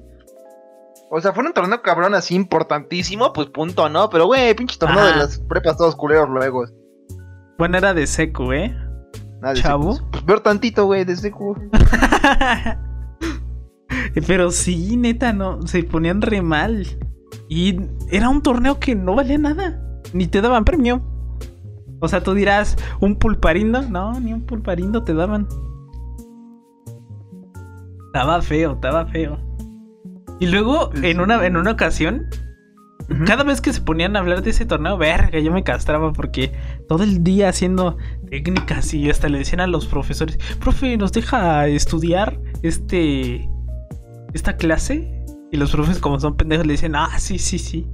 O 1.11 1.21
sea, 1.21 1.33
fue 1.33 1.45
un 1.45 1.53
torneo 1.53 1.83
cabrón 1.83 2.15
así 2.15 2.35
importantísimo, 2.35 3.33
pues 3.33 3.49
punto, 3.49 3.89
¿no? 3.89 4.11
Pero, 4.11 4.27
güey, 4.27 4.55
pinche 4.55 4.79
torneo 4.79 5.01
Ajá. 5.01 5.13
de 5.13 5.17
las 5.19 5.39
prepas 5.39 5.77
todos 5.77 5.95
culeros 5.95 6.29
luego. 6.29 6.65
Bueno, 7.59 7.79
era 7.79 7.95
de 7.95 8.07
seco, 8.07 8.53
¿eh? 8.53 8.75
Nada 9.43 9.55
de 9.55 9.61
Chavo. 9.61 9.95
secos. 9.95 10.09
Pues 10.13 10.23
peor 10.23 10.41
tantito, 10.41 10.87
güey, 10.87 11.05
desde 11.05 11.33
cu. 11.33 11.57
Pero 14.27 14.51
sí, 14.53 14.97
neta, 14.97 15.33
no, 15.33 15.67
se 15.67 15.83
ponían 15.83 16.23
re 16.23 16.41
mal. 16.43 16.87
Y 17.49 17.77
era 18.11 18.29
un 18.29 18.41
torneo 18.41 18.79
que 18.79 18.95
no 18.95 19.17
valía 19.17 19.39
nada. 19.39 19.83
Ni 20.13 20.29
te 20.29 20.41
daban 20.41 20.65
premio. 20.65 21.03
O 22.01 22.07
sea, 22.07 22.23
tú 22.23 22.35
dirás, 22.35 22.77
¿un 23.01 23.17
pulparindo? 23.17 23.83
No, 23.83 24.19
ni 24.21 24.33
un 24.33 24.43
pulparindo 24.43 25.03
te 25.03 25.13
daban. 25.13 25.49
Estaba 28.07 28.41
feo, 28.43 28.75
estaba 28.75 29.07
feo. 29.07 29.39
Y 30.39 30.47
luego, 30.47 30.91
en 31.03 31.21
una, 31.21 31.45
en 31.45 31.57
una 31.57 31.73
ocasión, 31.73 32.29
cada 33.27 33.45
vez 33.45 33.61
que 33.61 33.73
se 33.73 33.81
ponían 33.81 34.17
a 34.17 34.21
hablar 34.21 34.43
de 34.43 34.51
ese 34.51 34.67
torneo, 34.67 34.97
verga, 34.97 35.39
yo 35.39 35.53
me 35.53 35.65
castraba 35.65 36.13
porque 36.13 36.53
todo 36.93 37.05
el 37.05 37.25
día 37.25 37.49
haciendo 37.49 37.97
técnicas 38.31 38.93
y 38.95 39.09
hasta 39.11 39.29
le 39.29 39.39
decían 39.39 39.61
a 39.61 39.67
los 39.67 39.87
profesores, 39.87 40.39
profe, 40.61 40.97
¿nos 40.97 41.13
deja 41.13 41.67
estudiar 41.69 42.39
este 42.63 43.49
esta 44.35 44.57
clase? 44.57 45.25
Y 45.51 45.57
los 45.57 45.73
profes, 45.73 45.99
como 45.99 46.19
son 46.21 46.37
pendejos, 46.37 46.67
le 46.67 46.73
dicen, 46.73 46.95
ah, 46.97 47.19
sí, 47.19 47.39
sí, 47.39 47.59
sí. 47.59 47.87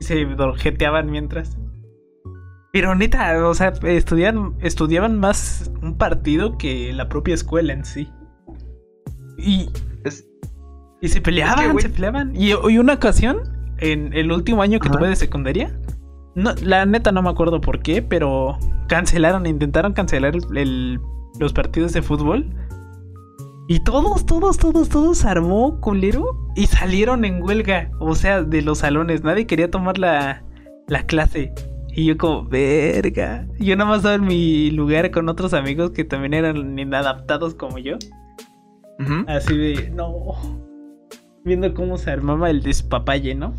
Y 0.00 0.04
se 0.04 0.24
dorjeteaban 0.24 1.10
mientras. 1.10 1.56
Pero 2.72 2.94
neta, 2.94 3.46
o 3.46 3.54
sea, 3.54 3.72
estudian, 3.82 4.54
estudiaban 4.60 5.18
más 5.20 5.70
un 5.82 5.96
partido 5.96 6.56
que 6.58 6.92
la 6.92 7.08
propia 7.08 7.34
escuela 7.34 7.72
en 7.72 7.84
sí. 7.84 8.08
Y, 9.38 9.68
Es- 10.04 10.26
y 11.00 11.08
se 11.08 11.20
peleaban, 11.20 11.78
se 11.78 11.88
peleaban. 11.90 12.34
Y, 12.34 12.50
y 12.52 12.78
una 12.78 12.94
ocasión, 12.94 13.38
en 13.78 14.12
el 14.14 14.32
último 14.32 14.62
año 14.62 14.80
que 14.80 14.88
Ajá. 14.88 14.96
tuve 14.98 15.08
de 15.08 15.16
secundaria, 15.16 15.78
no, 16.34 16.52
la 16.62 16.84
neta 16.86 17.12
no 17.12 17.22
me 17.22 17.30
acuerdo 17.30 17.60
por 17.60 17.80
qué, 17.80 18.02
pero 18.02 18.58
cancelaron, 18.88 19.46
intentaron 19.46 19.92
cancelar 19.92 20.34
el- 20.36 20.56
el- 20.56 21.00
los 21.38 21.52
partidos 21.52 21.92
de 21.92 22.02
fútbol. 22.02 22.46
Y 23.66 23.80
todos, 23.82 24.26
todos, 24.26 24.58
todos, 24.58 24.88
todos 24.90 25.24
armó 25.24 25.80
culero 25.80 26.36
y 26.54 26.66
salieron 26.66 27.24
en 27.24 27.42
huelga. 27.42 27.90
O 27.98 28.14
sea, 28.14 28.42
de 28.42 28.60
los 28.60 28.78
salones. 28.78 29.24
Nadie 29.24 29.46
quería 29.46 29.70
tomar 29.70 29.96
la, 29.98 30.44
la 30.86 31.02
clase. 31.06 31.52
Y 31.96 32.04
yo 32.06 32.18
como, 32.18 32.44
verga. 32.46 33.46
Yo 33.58 33.74
nada 33.76 33.88
más 33.88 33.98
estaba 33.98 34.16
en 34.16 34.26
mi 34.26 34.70
lugar 34.70 35.10
con 35.10 35.28
otros 35.30 35.54
amigos 35.54 35.92
que 35.92 36.04
también 36.04 36.34
eran 36.34 36.78
inadaptados 36.78 37.54
como 37.54 37.78
yo. 37.78 37.96
Así 39.28 39.56
de, 39.56 39.90
no. 39.90 40.12
Viendo 41.44 41.72
cómo 41.72 41.96
se 41.96 42.10
armaba 42.10 42.50
el 42.50 42.62
despapalle, 42.62 43.34
¿no? 43.34 43.54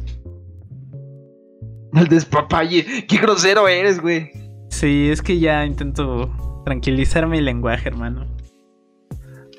El 1.95 2.07
despapalle. 2.07 3.05
Qué 3.07 3.17
grosero 3.17 3.67
eres, 3.67 4.01
güey. 4.01 4.31
Sí, 4.69 5.09
es 5.09 5.21
que 5.21 5.39
ya 5.39 5.65
intento 5.65 6.29
tranquilizar 6.65 7.27
mi 7.27 7.39
lenguaje, 7.41 7.87
hermano. 7.87 8.27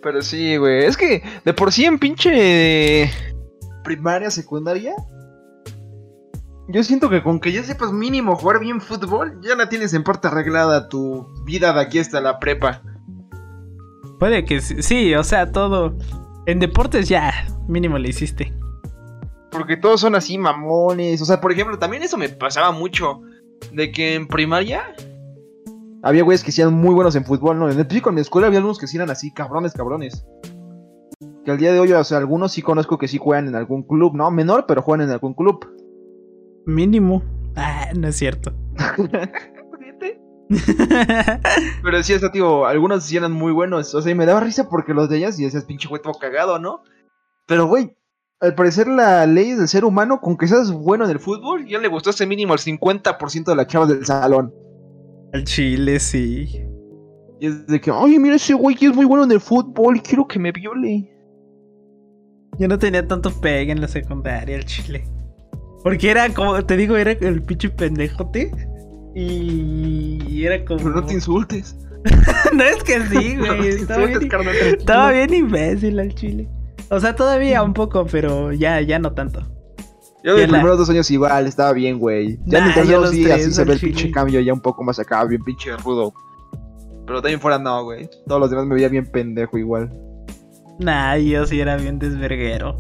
Pero 0.03 0.23
sí, 0.23 0.57
güey. 0.57 0.85
Es 0.85 0.97
que 0.97 1.23
de 1.45 1.55
por 1.55 1.73
sí 1.73 1.85
en 1.85 1.99
pinche 1.99 3.11
primaria, 3.83 4.31
secundaria. 4.31 4.95
Yo 6.69 6.83
siento 6.83 7.09
que 7.09 7.23
con 7.23 7.39
que 7.39 7.53
ya 7.53 7.63
sepas 7.63 7.93
mínimo 7.93 8.35
jugar 8.35 8.59
bien 8.59 8.81
fútbol, 8.81 9.41
ya 9.41 9.55
la 9.55 9.69
tienes 9.69 9.95
en 9.95 10.03
parte 10.03 10.27
arreglada 10.27 10.89
tu 10.89 11.27
vida 11.45 11.73
de 11.73 11.81
aquí 11.81 12.01
hasta 12.01 12.21
la 12.21 12.41
prepa. 12.41 12.83
Puede 14.19 14.45
que 14.45 14.61
sí, 14.61 14.83
sí, 14.83 15.15
o 15.15 15.23
sea, 15.23 15.53
todo. 15.53 15.97
En 16.47 16.59
deportes 16.59 17.09
ya, 17.09 17.47
mínimo 17.69 17.99
le 17.99 18.09
hiciste. 18.09 18.53
Porque 19.57 19.77
todos 19.77 20.01
son 20.01 20.15
así 20.15 20.37
mamones. 20.37 21.23
O 21.23 21.25
sea, 21.25 21.41
por 21.41 21.53
ejemplo, 21.53 21.79
también 21.79 22.03
eso 22.03 22.19
me 22.19 22.29
pasaba 22.29 22.73
mucho. 22.73 23.23
De 23.73 23.91
que 23.91 24.15
en 24.15 24.29
primaria. 24.29 24.95
Había 26.03 26.23
güeyes 26.23 26.45
que 26.45 26.53
eran 26.61 26.75
muy 26.75 26.95
buenos 26.95 27.17
en 27.17 27.25
fútbol, 27.25 27.59
¿no? 27.59 27.71
En 27.71 27.79
el 27.79 27.87
en 27.91 28.15
mi 28.15 28.21
escuela 28.21 28.47
había 28.47 28.59
algunos 28.59 28.79
que 28.79 28.87
sí 28.87 28.97
eran 28.97 29.11
así, 29.11 29.33
cabrones, 29.33 29.73
cabrones. 29.73 30.25
Que 31.45 31.51
al 31.51 31.59
día 31.59 31.73
de 31.73 31.81
hoy, 31.81 31.93
o 31.93 32.05
sea, 32.05 32.19
algunos 32.19 32.53
sí 32.53 32.63
conozco 32.63 32.99
que 32.99 33.09
sí 33.09 33.19
juegan 33.19 33.49
en 33.49 33.57
algún 33.57 33.83
club, 33.83 34.15
¿no? 34.15 34.31
Menor, 34.31 34.67
pero 34.69 34.83
juegan 34.83 35.07
en 35.07 35.13
algún 35.13 35.35
club. 35.35 35.67
Mínimo. 36.67 37.23
Ah, 37.57 37.89
no 37.97 38.09
es 38.09 38.17
cierto. 38.17 38.53
Pero 41.83 42.03
sí, 42.03 42.13
está, 42.13 42.31
tío, 42.31 42.67
algunos 42.67 43.05
sí 43.05 43.17
eran 43.17 43.33
muy 43.33 43.53
buenos. 43.53 43.95
O 43.95 44.03
sea, 44.03 44.13
y 44.13 44.15
me 44.15 44.27
daba 44.27 44.41
risa 44.41 44.69
porque 44.69 44.95
los 44.95 45.09
de 45.09 45.19
ellas 45.19 45.39
y 45.39 45.45
decías, 45.45 45.65
pinche 45.65 45.89
güey 45.89 46.03
todo 46.03 46.15
cagado, 46.15 46.59
¿no? 46.59 46.83
Pero, 47.47 47.67
güey, 47.67 47.97
al 48.41 48.55
parecer 48.55 48.87
la 48.87 49.27
ley 49.27 49.53
del 49.53 49.69
ser 49.69 49.85
humano, 49.85 50.21
con 50.21 50.37
que 50.37 50.47
seas 50.47 50.71
bueno 50.71 51.05
en 51.05 51.11
el 51.11 51.19
fútbol, 51.19 51.67
ya 51.67 51.79
le 51.79 51.89
gustó 51.89 52.11
ese 52.11 52.27
mínimo 52.27 52.53
al 52.53 52.59
50% 52.59 53.45
de 53.45 53.57
las 53.57 53.67
chavas 53.67 53.89
del 53.89 54.05
salón. 54.05 54.53
Al 55.33 55.45
chile, 55.45 55.99
sí. 55.99 56.63
Y 57.41 57.47
es 57.47 57.67
de 57.67 57.81
que, 57.81 57.91
oye, 57.91 58.19
mira 58.19 58.37
ese 58.37 58.55
güey 58.55 58.77
que 58.77 58.87
es 58.87 58.95
muy 58.95 59.05
bueno 59.05 59.25
en 59.25 59.33
el 59.33 59.41
fútbol 59.41 60.03
quiero 60.03 60.27
que 60.27 60.39
me 60.39 60.53
viole. 60.53 61.11
Yo 62.59 62.69
no 62.69 62.79
tenía 62.79 63.07
tanto 63.07 63.31
pegue 63.41 63.73
en 63.73 63.81
la 63.81 63.89
secundaria, 63.89 64.57
al 64.57 64.65
chile. 64.65 65.05
Porque 65.83 66.11
era 66.11 66.29
como, 66.33 66.65
te 66.65 66.77
digo, 66.77 66.97
era 66.97 67.13
el 67.13 67.43
pinche 67.43 67.69
pendejote. 67.71 68.51
Y 69.15 70.45
era 70.45 70.65
como. 70.65 70.79
Pero 70.79 70.91
no 70.97 71.05
te 71.05 71.15
insultes. 71.15 71.77
no 72.55 72.63
es 72.63 72.83
que 72.83 73.01
sí, 73.09 73.35
No 73.37 73.47
güey. 73.47 73.61
te 73.63 73.69
estaba, 73.77 74.07
bien, 74.07 74.29
carnal, 74.29 74.55
estaba 74.57 75.11
bien 75.13 75.35
imbécil 75.35 76.01
al 76.01 76.15
chile. 76.15 76.49
O 76.91 77.01
sea, 77.01 77.17
todavía 77.17 77.63
un 77.63 77.73
poco, 77.75 78.07
pero 78.07 78.53
ya, 78.53 78.81
ya 78.81 78.99
no 78.99 79.13
tanto. 79.13 79.41
Yo 80.23 80.37
Ya 80.37 80.47
la- 80.47 80.53
primeros 80.59 80.79
dos 80.79 80.91
años 80.91 81.11
igual, 81.11 81.47
estaba 81.47 81.73
bien, 81.73 81.99
güey. 81.99 82.39
Ya 82.47 82.59
en 82.59 82.65
Nah, 82.65 82.69
el 82.71 82.75
tercero 82.75 83.01
los 83.01 83.11
sí, 83.11 83.23
tres, 83.25 83.35
así 83.47 83.53
se 83.53 83.65
ve 83.65 83.73
el 83.75 83.79
chile. 83.81 83.93
pinche 83.93 84.11
cambio 84.13 84.41
ya 84.41 84.53
un 84.53 84.61
poco 84.61 84.83
más 84.83 84.99
acá, 84.99 85.25
bien 85.25 85.43
pinche 85.43 85.77
rudo. 85.79 86.13
Pero 87.07 87.23
también 87.23 87.41
fuera 87.41 87.59
no, 87.59 87.85
güey. 87.85 88.09
Todos 88.27 88.41
los 88.41 88.51
demás 88.51 88.67
me 88.67 88.75
veía 88.75 88.89
bien 88.89 89.07
pendejo 89.07 89.57
igual. 89.59 89.91
Nah, 90.81 91.17
yo 91.17 91.47
sí 91.47 91.61
era 91.61 91.77
bien 91.77 91.99
desverguero. 91.99 92.77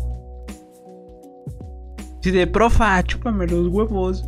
Sí, 2.22 2.32
de 2.32 2.46
profa, 2.48 3.02
chúpame 3.04 3.46
los 3.46 3.68
huevos. 3.68 4.24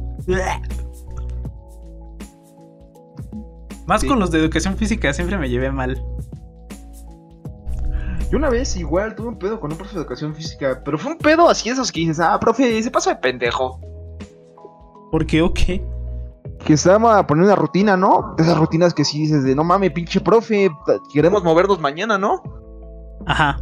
Más 3.87 4.03
Sí. 4.03 4.07
con 4.07 4.21
los 4.21 4.31
de 4.31 4.39
educación 4.39 4.77
física, 4.77 5.13
siempre 5.13 5.37
me 5.39 5.49
llevé 5.49 5.73
mal. 5.73 6.01
Yo 8.31 8.37
una 8.37 8.51
vez 8.51 8.77
igual 8.77 9.15
tuve 9.15 9.29
un 9.29 9.39
pedo 9.39 9.59
con 9.59 9.73
un 9.73 9.79
profe 9.79 9.95
de 9.95 10.01
educación 10.01 10.35
física, 10.35 10.83
pero 10.85 10.99
fue 10.99 11.13
un 11.13 11.19
pedo 11.19 11.49
así 11.49 11.71
esos 11.71 11.91
que 11.91 12.01
dices, 12.01 12.21
ah, 12.21 12.39
profe, 12.39 12.83
se 12.83 12.91
pasa 12.91 13.15
de 13.15 13.17
pendejo. 13.17 13.81
¿Por 15.11 15.27
qué 15.27 15.41
o 15.41 15.53
qué? 15.55 15.83
Que 16.65 16.75
estábamos 16.75 17.17
a 17.17 17.27
poner 17.27 17.45
una 17.45 17.55
rutina, 17.55 17.97
¿no? 17.97 18.35
De 18.37 18.43
esas 18.43 18.59
rutinas 18.59 18.93
que 18.93 19.05
sí 19.05 19.21
dices 19.21 19.45
de, 19.45 19.55
no 19.55 19.65
mames, 19.65 19.93
pinche 19.93 20.21
profe, 20.21 20.71
queremos 21.13 21.43
movernos 21.43 21.81
mañana, 21.81 22.19
¿no? 22.19 22.43
Ajá. 23.27 23.59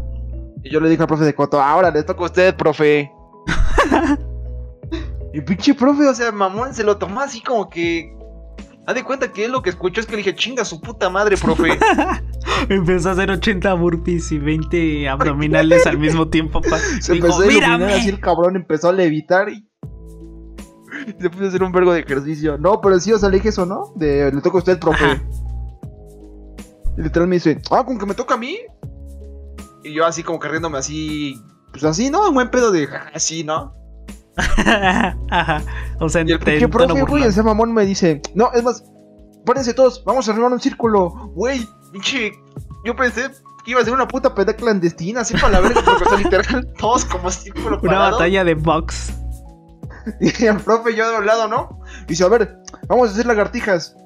Y 0.64 0.70
yo 0.70 0.80
le 0.80 0.88
dije 0.88 1.02
al 1.02 1.08
profe 1.08 1.24
de 1.24 1.34
Coto, 1.34 1.62
ahora 1.62 1.92
le 1.92 2.02
toca 2.02 2.22
a 2.22 2.26
usted, 2.26 2.56
profe. 2.56 3.12
y 5.32 5.40
pinche 5.42 5.74
profe, 5.74 6.08
o 6.08 6.14
sea, 6.14 6.32
mamón, 6.32 6.74
se 6.74 6.82
lo 6.82 6.96
tomó 6.96 7.20
así 7.20 7.40
como 7.40 7.70
que... 7.70 8.15
Haz 8.86 8.94
de 8.94 9.02
cuenta 9.02 9.32
que 9.32 9.44
él 9.44 9.52
lo 9.52 9.62
que 9.62 9.70
escuchó 9.70 10.00
es 10.00 10.06
que 10.06 10.12
le 10.12 10.18
dije, 10.18 10.34
chinga 10.34 10.64
su 10.64 10.80
puta 10.80 11.10
madre, 11.10 11.36
profe. 11.36 11.76
Empezó 12.68 13.08
a 13.08 13.12
hacer 13.12 13.30
80 13.30 13.74
burpees 13.74 14.30
y 14.30 14.38
20 14.38 15.08
abdominales 15.08 15.86
al 15.86 15.98
mismo 15.98 16.28
tiempo. 16.28 16.60
Pa. 16.60 16.78
Se 17.00 17.14
Dijo, 17.14 17.26
empezó 17.26 17.42
a 17.42 17.46
iluminar 17.46 17.82
así 17.82 18.08
el 18.08 18.20
cabrón, 18.20 18.54
empezó 18.54 18.88
a 18.90 18.92
levitar 18.92 19.48
y... 19.48 19.66
Se 21.20 21.30
puso 21.30 21.44
a 21.44 21.48
hacer 21.48 21.62
un 21.64 21.72
vergo 21.72 21.92
de 21.92 22.00
ejercicio. 22.00 22.58
No, 22.58 22.80
pero 22.80 23.00
sí, 23.00 23.12
o 23.12 23.18
sea, 23.18 23.28
le 23.28 23.38
dije 23.38 23.48
eso, 23.48 23.66
¿no? 23.66 23.92
De, 23.96 24.30
le 24.32 24.40
toca 24.40 24.58
a 24.58 24.60
usted, 24.60 24.78
profe. 24.78 25.04
Ajá. 25.04 25.22
Y 26.96 27.02
literal 27.02 27.28
me 27.28 27.36
dice, 27.36 27.60
ah, 27.72 27.84
con 27.84 27.98
que 27.98 28.06
me 28.06 28.14
toca 28.14 28.34
a 28.34 28.38
mí. 28.38 28.56
Y 29.82 29.92
yo 29.92 30.06
así 30.06 30.22
como 30.22 30.38
que 30.38 30.48
riéndome 30.48 30.78
así, 30.78 31.40
pues 31.72 31.84
así, 31.84 32.08
¿no? 32.08 32.28
Un 32.28 32.34
buen 32.34 32.50
pedo 32.50 32.70
de 32.72 32.86
"Ja, 32.86 33.10
así, 33.12 33.44
¿no? 33.44 33.74
Ajá. 34.36 35.62
O 36.00 36.08
sea, 36.08 36.22
Y 36.26 36.32
el 36.32 36.38
pinche 36.38 36.68
profe, 36.68 37.02
güey, 37.02 37.24
ese 37.24 37.42
mamón 37.42 37.72
me 37.72 37.84
dice, 37.86 38.20
no, 38.34 38.52
es 38.52 38.62
más, 38.62 38.84
párense 39.44 39.72
todos, 39.74 40.02
vamos 40.04 40.28
a 40.28 40.32
armar 40.32 40.52
un 40.52 40.60
círculo. 40.60 41.10
Güey, 41.34 41.66
pinche, 41.92 42.32
yo 42.84 42.94
pensé 42.94 43.30
que 43.64 43.70
iba 43.72 43.80
a 43.80 43.84
ser 43.84 43.94
una 43.94 44.06
puta 44.06 44.34
pelea 44.34 44.54
clandestina, 44.54 45.22
así 45.22 45.34
para 45.34 45.54
la 45.54 45.60
verga, 45.60 45.82
porque 45.84 46.04
o 46.04 46.08
sea, 46.08 46.18
literal, 46.18 46.72
todos 46.78 47.04
como 47.04 47.30
círculo 47.30 47.78
Una 47.82 47.92
parado. 47.92 48.12
batalla 48.12 48.44
de 48.44 48.54
box. 48.54 49.12
Y 50.20 50.44
el 50.44 50.58
profe 50.58 50.94
yo 50.94 51.10
de 51.10 51.18
un 51.18 51.26
lado, 51.26 51.48
¿no? 51.48 51.80
Dice, 52.06 52.22
a 52.22 52.28
ver, 52.28 52.62
vamos 52.86 53.08
a 53.08 53.12
hacer 53.12 53.26
lagartijas. 53.26 53.96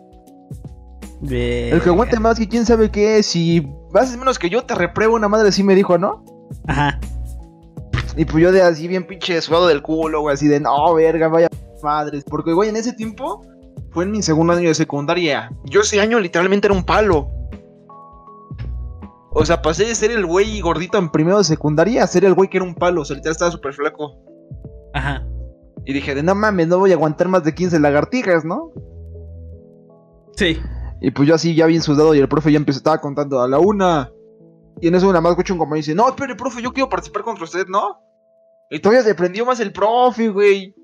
El 1.23 1.79
que 1.83 1.91
aguante 1.91 2.19
más 2.19 2.39
que 2.39 2.49
quién 2.49 2.65
sabe 2.65 2.91
qué 2.91 3.19
es, 3.19 3.37
y 3.37 3.71
haces 3.95 4.17
menos 4.17 4.39
que 4.39 4.49
yo, 4.49 4.65
te 4.65 4.75
repruebo 4.75 5.15
una 5.17 5.29
madre 5.29 5.51
así 5.51 5.63
me 5.63 5.75
dijo, 5.75 5.99
¿no? 5.99 6.25
Ajá. 6.67 6.99
Y 8.17 8.25
pues 8.25 8.43
yo 8.43 8.53
de 8.53 8.63
así 8.63 8.89
bien 8.89 9.07
pinche 9.07 9.41
sudado 9.41 9.67
del 9.67 9.83
culo, 9.83 10.23
güey, 10.23 10.35
así 10.35 10.49
de, 10.49 10.61
no, 10.61 10.95
verga, 10.95 11.29
vaya 11.29 11.49
madres. 11.83 12.25
Porque, 12.25 12.53
güey, 12.53 12.69
en 12.69 12.77
ese 12.77 12.93
tiempo 12.93 13.47
fue 13.91 14.05
en 14.05 14.13
mi 14.13 14.23
segundo 14.23 14.53
año 14.53 14.69
de 14.69 14.75
secundaria. 14.75 15.51
Yo 15.65 15.81
ese 15.81 16.01
año 16.01 16.19
literalmente 16.19 16.67
era 16.67 16.75
un 16.75 16.85
palo. 16.85 17.29
O 19.33 19.45
sea, 19.45 19.63
pasé 19.63 19.85
de 19.85 19.95
ser 19.95 20.11
el 20.11 20.27
güey 20.27 20.61
gordito 20.61 20.99
en 20.99 21.11
primero 21.11 21.39
de 21.39 21.45
secundaria 21.45 22.03
a 22.03 22.07
ser 22.07 22.25
el 22.25 22.35
güey 22.35 22.49
que 22.49 22.59
era 22.59 22.67
un 22.67 22.75
palo. 22.75 23.03
O 23.03 23.05
sea, 23.05 23.17
literal 23.17 23.33
estaba 23.33 23.51
súper 23.51 23.73
flaco. 23.75 24.19
Ajá. 24.93 25.25
Y 25.85 25.93
dije, 25.93 26.15
de 26.15 26.23
no 26.23 26.35
mames, 26.35 26.69
no 26.69 26.79
voy 26.79 26.91
a 26.91 26.95
aguantar 26.95 27.29
más 27.29 27.45
de 27.45 27.55
15 27.55 27.79
lagartijas, 27.79 28.45
¿no? 28.45 28.73
Sí. 30.37 30.59
Y 31.01 31.11
pues 31.13 31.29
yo 31.29 31.35
así 31.35 31.55
ya 31.55 31.67
bien 31.67 31.81
sudado 31.81 32.15
y 32.15 32.19
el 32.19 32.29
profe 32.29 32.53
ya 32.53 32.59
empezó, 32.59 32.79
estaba 32.79 33.01
contando 33.01 33.41
a 33.41 33.49
la 33.49 33.59
una. 33.59 34.11
Y 34.81 34.89
en 34.89 34.95
eso 34.95 35.07
nada 35.07 35.21
más 35.21 35.33
escucho 35.33 35.55
un 35.55 35.59
compañero 35.59 35.79
y 35.79 35.87
dice, 35.87 35.95
no, 35.95 36.09
espere, 36.09 36.35
profe, 36.35 36.63
yo 36.63 36.73
quiero 36.73 36.89
participar 36.89 37.23
contra 37.23 37.45
usted, 37.45 37.67
¿no? 37.69 38.01
Y 38.71 38.79
todavía 38.79 39.03
se 39.03 39.15
prendió 39.15 39.45
más 39.45 39.61
el 39.61 39.73
profe, 39.73 40.29
güey. 40.29 40.75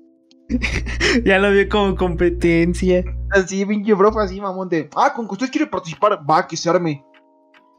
Ya 1.23 1.39
lo 1.39 1.51
vi 1.51 1.67
como 1.67 1.95
competencia. 1.95 3.03
Así, 3.31 3.65
pinche 3.65 3.95
profe, 3.95 4.19
así, 4.19 4.41
mamón, 4.41 4.69
de, 4.69 4.89
ah, 4.95 5.13
con 5.13 5.27
que 5.27 5.33
usted 5.33 5.49
quiere 5.49 5.67
participar, 5.67 6.19
va, 6.29 6.45
que 6.45 6.57
se 6.57 6.69
arme. 6.69 7.03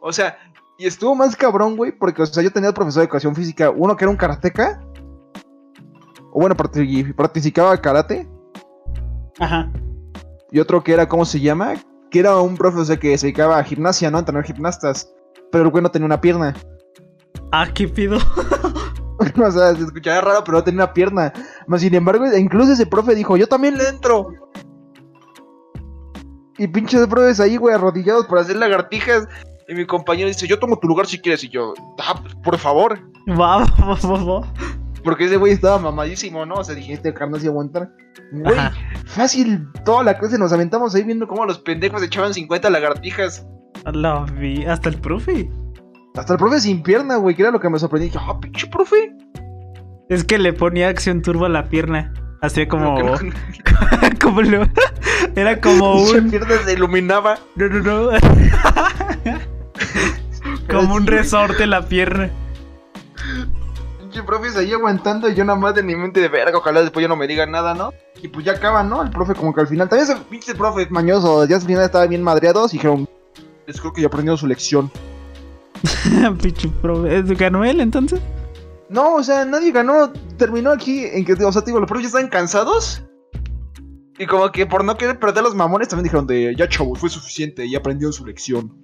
O 0.00 0.12
sea, 0.12 0.36
y 0.78 0.86
estuvo 0.86 1.14
más 1.14 1.36
cabrón, 1.36 1.76
güey, 1.76 1.92
porque, 1.92 2.22
o 2.22 2.26
sea, 2.26 2.42
yo 2.42 2.52
tenía 2.52 2.68
el 2.68 2.74
profesor 2.74 3.00
de 3.00 3.04
educación 3.04 3.34
física, 3.34 3.70
uno 3.70 3.96
que 3.96 4.04
era 4.04 4.10
un 4.10 4.16
karateca. 4.16 4.80
O 6.32 6.40
bueno, 6.40 6.56
participaba 6.56 7.76
karate. 7.80 8.28
Ajá. 9.38 9.70
Y 10.50 10.60
otro 10.60 10.82
que 10.82 10.92
era, 10.92 11.08
¿cómo 11.08 11.24
se 11.24 11.40
llama? 11.40 11.74
Que 12.10 12.20
era 12.20 12.38
un 12.38 12.56
profe, 12.56 12.78
o 12.78 12.84
sea, 12.84 12.96
que 12.96 13.16
se 13.18 13.26
dedicaba 13.26 13.58
a 13.58 13.64
gimnasia, 13.64 14.10
¿no? 14.10 14.18
A 14.18 14.24
tener 14.24 14.44
gimnastas. 14.44 15.12
Pero 15.50 15.64
el 15.64 15.70
güey 15.70 15.82
no 15.82 15.90
tenía 15.90 16.06
una 16.06 16.20
pierna. 16.20 16.54
Ah, 17.52 17.68
qué 17.72 17.88
pido. 17.88 18.18
o 19.18 19.50
sea, 19.50 19.74
se 19.74 19.82
escuchaba 19.82 20.20
raro, 20.20 20.44
pero 20.44 20.58
no 20.58 20.64
tenía 20.64 20.84
una 20.84 20.92
pierna. 20.92 21.32
Más 21.66 21.80
sin 21.80 21.94
embargo, 21.94 22.26
incluso 22.36 22.72
ese 22.72 22.86
profe 22.86 23.14
dijo, 23.14 23.36
yo 23.36 23.46
también 23.46 23.78
le 23.78 23.88
entro. 23.88 24.28
Y 26.58 26.66
pinches 26.66 27.06
profes 27.06 27.38
ahí, 27.40 27.56
güey, 27.56 27.74
arrodillados 27.74 28.26
por 28.26 28.38
hacer 28.38 28.56
lagartijas. 28.56 29.28
Y 29.68 29.74
mi 29.74 29.86
compañero 29.86 30.28
dice, 30.28 30.48
yo 30.48 30.58
tomo 30.58 30.78
tu 30.78 30.88
lugar 30.88 31.06
si 31.06 31.20
quieres. 31.20 31.44
Y 31.44 31.48
yo, 31.48 31.74
ah, 31.98 32.18
pues, 32.20 32.34
por 32.36 32.58
favor. 32.58 32.98
Va, 33.28 33.58
va, 33.80 33.94
va, 33.94 34.24
va. 34.24 34.52
Porque 35.04 35.26
ese 35.26 35.36
güey 35.36 35.52
estaba 35.52 35.78
mamadísimo, 35.78 36.44
¿no? 36.44 36.56
O 36.56 36.64
sea, 36.64 36.74
dije, 36.74 36.94
este 36.94 37.14
carnal 37.14 37.40
aguantar. 37.46 37.90
Güey, 38.32 38.58
fácil, 39.06 39.68
toda 39.84 40.02
la 40.02 40.18
clase 40.18 40.36
nos 40.36 40.52
aventamos 40.52 40.94
ahí 40.94 41.04
viendo 41.04 41.28
cómo 41.28 41.46
los 41.46 41.60
pendejos 41.60 42.02
echaban 42.02 42.34
50 42.34 42.68
lagartijas. 42.68 43.46
Lo 43.92 44.24
vi. 44.26 44.64
Hasta 44.64 44.88
el 44.88 45.00
profe. 45.00 45.50
Hasta 46.16 46.32
el 46.34 46.38
profe 46.38 46.60
sin 46.60 46.82
pierna, 46.82 47.16
güey, 47.16 47.34
que 47.36 47.42
era 47.42 47.50
lo 47.50 47.60
que 47.60 47.68
me 47.68 47.78
sorprendí. 47.78 48.06
Dije, 48.08 48.18
ah, 48.20 48.38
pinche 48.40 48.66
profe. 48.66 49.12
Es 50.08 50.24
que 50.24 50.38
le 50.38 50.52
ponía 50.52 50.88
acción 50.88 51.22
turbo 51.22 51.44
a 51.44 51.48
la 51.48 51.68
pierna. 51.68 52.12
Hacía 52.42 52.66
como. 52.68 52.98
No- 52.98 53.14
como 54.22 54.42
lo. 54.42 54.66
Era 55.36 55.60
como 55.60 55.96
pinche 56.04 56.18
un. 56.20 56.30
pierna 56.30 56.54
se 56.64 56.72
iluminaba. 56.72 57.38
No, 57.56 57.68
no, 57.68 57.80
no. 57.80 58.10
como 60.70 60.94
un 60.94 61.06
resorte 61.06 61.66
la 61.66 61.82
pierna. 61.86 62.30
Pinche 64.00 64.22
profe 64.22 64.58
ahí 64.58 64.72
aguantando 64.72 65.28
y 65.28 65.34
yo 65.34 65.44
nada 65.44 65.58
más 65.58 65.74
de 65.74 65.82
mi 65.82 65.94
mente 65.94 66.20
de 66.20 66.28
verga, 66.28 66.56
ojalá 66.58 66.80
después 66.80 67.02
ya 67.02 67.08
no 67.08 67.16
me 67.16 67.26
digan 67.26 67.50
nada, 67.50 67.74
¿no? 67.74 67.92
Y 68.22 68.28
pues 68.28 68.44
ya 68.44 68.52
acaba, 68.52 68.82
¿no? 68.82 69.02
El 69.02 69.10
profe 69.10 69.34
como 69.34 69.52
que 69.54 69.60
al 69.60 69.66
final, 69.68 69.88
también 69.88 70.10
ese 70.10 70.20
pinche 70.30 70.54
profe 70.54 70.86
mañoso, 70.90 71.44
ya 71.44 71.56
al 71.56 71.62
final 71.62 71.84
estaba 71.84 72.06
bien 72.06 72.22
madreados 72.22 72.72
y 72.72 72.78
dijeron, 72.78 73.08
les 73.68 73.80
creo 73.80 73.92
que 73.92 74.00
ya 74.00 74.08
aprendió 74.08 74.36
su 74.36 74.46
lección. 74.46 74.90
Pinche 76.42 76.68
profe. 76.80 77.22
¿Ganó 77.34 77.64
él 77.64 77.80
entonces? 77.80 78.20
No, 78.88 79.16
o 79.16 79.22
sea, 79.22 79.44
nadie 79.44 79.70
ganó, 79.70 80.10
terminó 80.38 80.70
aquí 80.72 81.04
en 81.04 81.24
que, 81.24 81.34
o 81.34 81.52
sea, 81.52 81.62
te 81.62 81.66
digo, 81.66 81.78
los 81.78 81.86
profes 81.86 82.04
ya 82.04 82.08
estaban 82.08 82.28
cansados. 82.28 83.04
Y 84.18 84.26
como 84.26 84.50
que 84.50 84.66
por 84.66 84.82
no 84.84 84.96
querer 84.96 85.20
perder 85.20 85.44
los 85.44 85.54
mamones 85.54 85.88
también 85.88 86.04
dijeron 86.04 86.26
de, 86.26 86.56
ya 86.56 86.68
chavos, 86.68 86.98
fue 86.98 87.10
suficiente 87.10 87.66
y 87.66 87.76
aprendió 87.76 88.10
su 88.10 88.24
lección. 88.24 88.74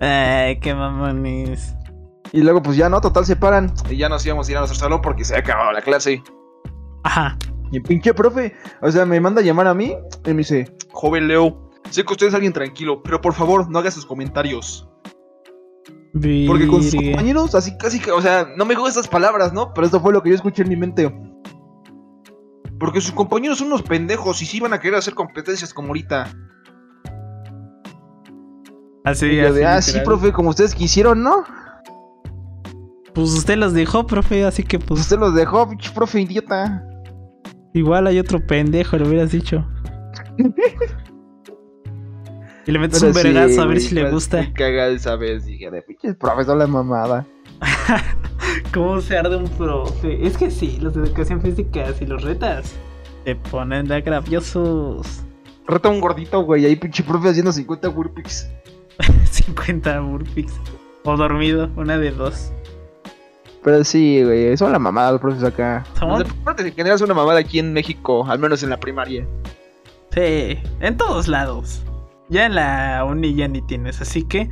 Ay, 0.00 0.58
qué 0.58 0.74
mamones. 0.74 1.74
Y 2.32 2.42
luego 2.42 2.60
pues 2.60 2.76
ya 2.76 2.88
no, 2.88 3.00
total 3.00 3.24
se 3.24 3.36
paran. 3.36 3.72
Y 3.88 3.96
ya 3.96 4.08
nos 4.08 4.26
íbamos 4.26 4.48
a 4.48 4.50
ir 4.50 4.56
a 4.56 4.60
nuestro 4.60 4.78
salón 4.78 5.00
porque 5.00 5.24
se 5.24 5.34
había 5.34 5.44
acabado 5.44 5.72
la 5.72 5.80
clase. 5.80 6.22
Ajá. 7.04 7.38
Y 7.70 7.76
el 7.76 7.82
pinche 7.82 8.12
profe, 8.12 8.54
o 8.82 8.90
sea, 8.90 9.06
me 9.06 9.20
manda 9.20 9.40
a 9.40 9.44
llamar 9.44 9.68
a 9.68 9.74
mí 9.74 9.94
y 10.26 10.30
me 10.30 10.38
dice, 10.38 10.76
joven 10.90 11.28
Leo, 11.28 11.67
sé 11.90 12.04
que 12.04 12.12
usted 12.12 12.28
es 12.28 12.34
alguien 12.34 12.52
tranquilo, 12.52 13.02
pero 13.02 13.20
por 13.20 13.34
favor 13.34 13.70
no 13.70 13.78
haga 13.78 13.90
sus 13.90 14.06
comentarios. 14.06 14.88
Porque 16.46 16.66
con 16.66 16.82
sus 16.82 16.94
compañeros, 16.94 17.54
así 17.54 17.76
casi 17.78 18.00
que, 18.00 18.10
o 18.10 18.20
sea, 18.20 18.48
no 18.56 18.64
me 18.64 18.74
dijo 18.74 18.88
esas 18.88 19.06
palabras, 19.06 19.52
¿no? 19.52 19.72
Pero 19.74 19.86
esto 19.86 20.00
fue 20.00 20.12
lo 20.12 20.22
que 20.22 20.30
yo 20.30 20.34
escuché 20.34 20.62
en 20.62 20.68
mi 20.70 20.76
mente. 20.76 21.12
Porque 22.80 23.00
sus 23.00 23.12
compañeros 23.12 23.58
son 23.58 23.68
unos 23.68 23.82
pendejos 23.82 24.40
y 24.42 24.46
sí 24.46 24.60
van 24.60 24.72
a 24.72 24.80
querer 24.80 24.98
hacer 24.98 25.14
competencias 25.14 25.74
como 25.74 25.88
ahorita. 25.88 26.30
Así, 29.04 29.26
Y 29.26 29.36
yo 29.36 29.52
de, 29.52 29.64
ah, 29.66 29.76
así, 29.76 29.92
sí, 29.92 30.00
profe, 30.04 30.32
como 30.32 30.50
ustedes 30.50 30.74
quisieron, 30.74 31.22
¿no? 31.22 31.44
Pues 33.14 33.30
usted 33.32 33.56
los 33.56 33.72
dejó, 33.72 34.06
profe, 34.06 34.44
así 34.44 34.62
que 34.62 34.78
Pues 34.78 35.00
usted 35.00 35.18
los 35.18 35.34
dejó, 35.34 35.68
profe 35.94 36.20
idiota. 36.20 36.84
igual 37.74 38.06
hay 38.06 38.18
otro 38.18 38.44
pendejo, 38.46 38.96
le 38.96 39.08
hubieras 39.08 39.32
dicho. 39.32 39.66
y 42.68 42.72
le 42.72 42.78
metes 42.78 43.00
Pero 43.00 43.10
un 43.10 43.14
vergazo 43.22 43.54
sí, 43.54 43.58
a 43.60 43.64
ver 43.64 43.80
si 43.80 43.94
le 43.96 44.10
gusta. 44.10 44.52
caga 44.52 44.86
esa 44.88 45.16
vez, 45.16 45.44
dije, 45.46 45.70
de 45.70 45.82
pinche 45.82 46.14
profesor 46.14 46.56
la 46.56 46.66
mamada. 46.68 47.26
¿Cómo 48.72 49.00
se 49.00 49.16
arde 49.18 49.36
un 49.36 49.48
profe? 49.48 50.24
Es 50.26 50.36
que 50.36 50.50
sí, 50.50 50.78
los 50.80 50.94
de 50.94 51.02
educación 51.02 51.40
física, 51.40 51.92
si 51.94 52.06
los 52.06 52.22
retas, 52.22 52.74
te 53.24 53.34
ponen 53.34 53.88
de 53.88 54.00
graciosos. 54.02 55.22
Reta 55.66 55.88
un 55.88 56.00
gordito, 56.00 56.40
güey, 56.42 56.64
ahí 56.66 56.76
pinche 56.76 57.02
profe 57.02 57.28
haciendo 57.30 57.52
50 57.52 57.88
burpees. 57.88 58.48
50 59.30 60.00
burpees. 60.00 60.52
O 61.04 61.16
dormido, 61.16 61.70
una 61.76 61.98
de 61.98 62.10
dos. 62.10 62.52
Pero 63.64 63.82
sí, 63.84 64.22
güey, 64.22 64.56
son 64.56 64.72
la 64.72 64.78
mamada 64.78 65.12
los 65.12 65.20
profes 65.20 65.42
acá. 65.42 65.84
Somos- 65.98 66.20
Los 66.20 66.28
deportes 66.28 66.66
en 66.66 66.74
general 66.74 66.98
son 66.98 67.06
una 67.06 67.14
mamada 67.14 67.40
aquí 67.40 67.58
en 67.58 67.72
México, 67.72 68.24
al 68.28 68.38
menos 68.38 68.62
en 68.62 68.70
la 68.70 68.78
primaria. 68.78 69.26
Sí, 70.12 70.58
en 70.80 70.96
todos 70.96 71.28
lados. 71.28 71.82
Ya 72.28 72.46
en 72.46 72.54
la 72.54 73.04
uni 73.08 73.34
ya 73.34 73.48
ni 73.48 73.62
tienes, 73.62 74.00
así 74.00 74.22
que 74.24 74.50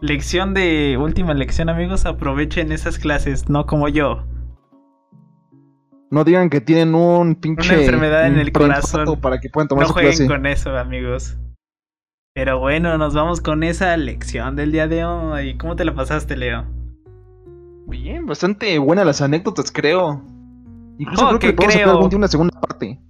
lección 0.00 0.54
de 0.54 0.96
última 0.98 1.34
lección, 1.34 1.68
amigos, 1.68 2.06
aprovechen 2.06 2.72
esas 2.72 2.98
clases, 2.98 3.48
no 3.48 3.66
como 3.66 3.88
yo. 3.88 4.24
No 6.10 6.24
digan 6.24 6.50
que 6.50 6.60
tienen 6.60 6.94
un 6.94 7.34
pinche... 7.36 7.72
Una 7.72 7.80
enfermedad 7.80 8.26
en 8.26 8.38
el 8.38 8.52
corazón. 8.52 9.18
Para 9.20 9.40
que 9.40 9.48
puedan 9.48 9.68
tomar 9.68 9.82
No 9.84 9.88
su 9.88 9.94
jueguen 9.94 10.12
clase. 10.12 10.26
con 10.26 10.46
eso, 10.46 10.76
amigos. 10.76 11.38
Pero 12.34 12.58
bueno, 12.58 12.98
nos 12.98 13.14
vamos 13.14 13.40
con 13.40 13.62
esa 13.62 13.96
lección 13.96 14.56
del 14.56 14.72
día 14.72 14.88
de 14.88 15.04
hoy. 15.04 15.56
¿Cómo 15.56 15.74
te 15.76 15.84
la 15.86 15.94
pasaste, 15.94 16.36
Leo? 16.36 16.64
Bien, 17.86 18.26
bastante 18.26 18.78
buenas 18.78 19.06
las 19.06 19.22
anécdotas, 19.22 19.70
creo. 19.72 20.22
Incluso 20.98 21.24
Oh, 21.24 21.28
creo 21.28 21.38
que 21.40 21.52
podemos 21.54 21.74
creo. 21.76 21.90
algún 21.90 22.08
día 22.10 22.18
una 22.18 22.28
segunda 22.28 22.60
parte. 22.60 23.00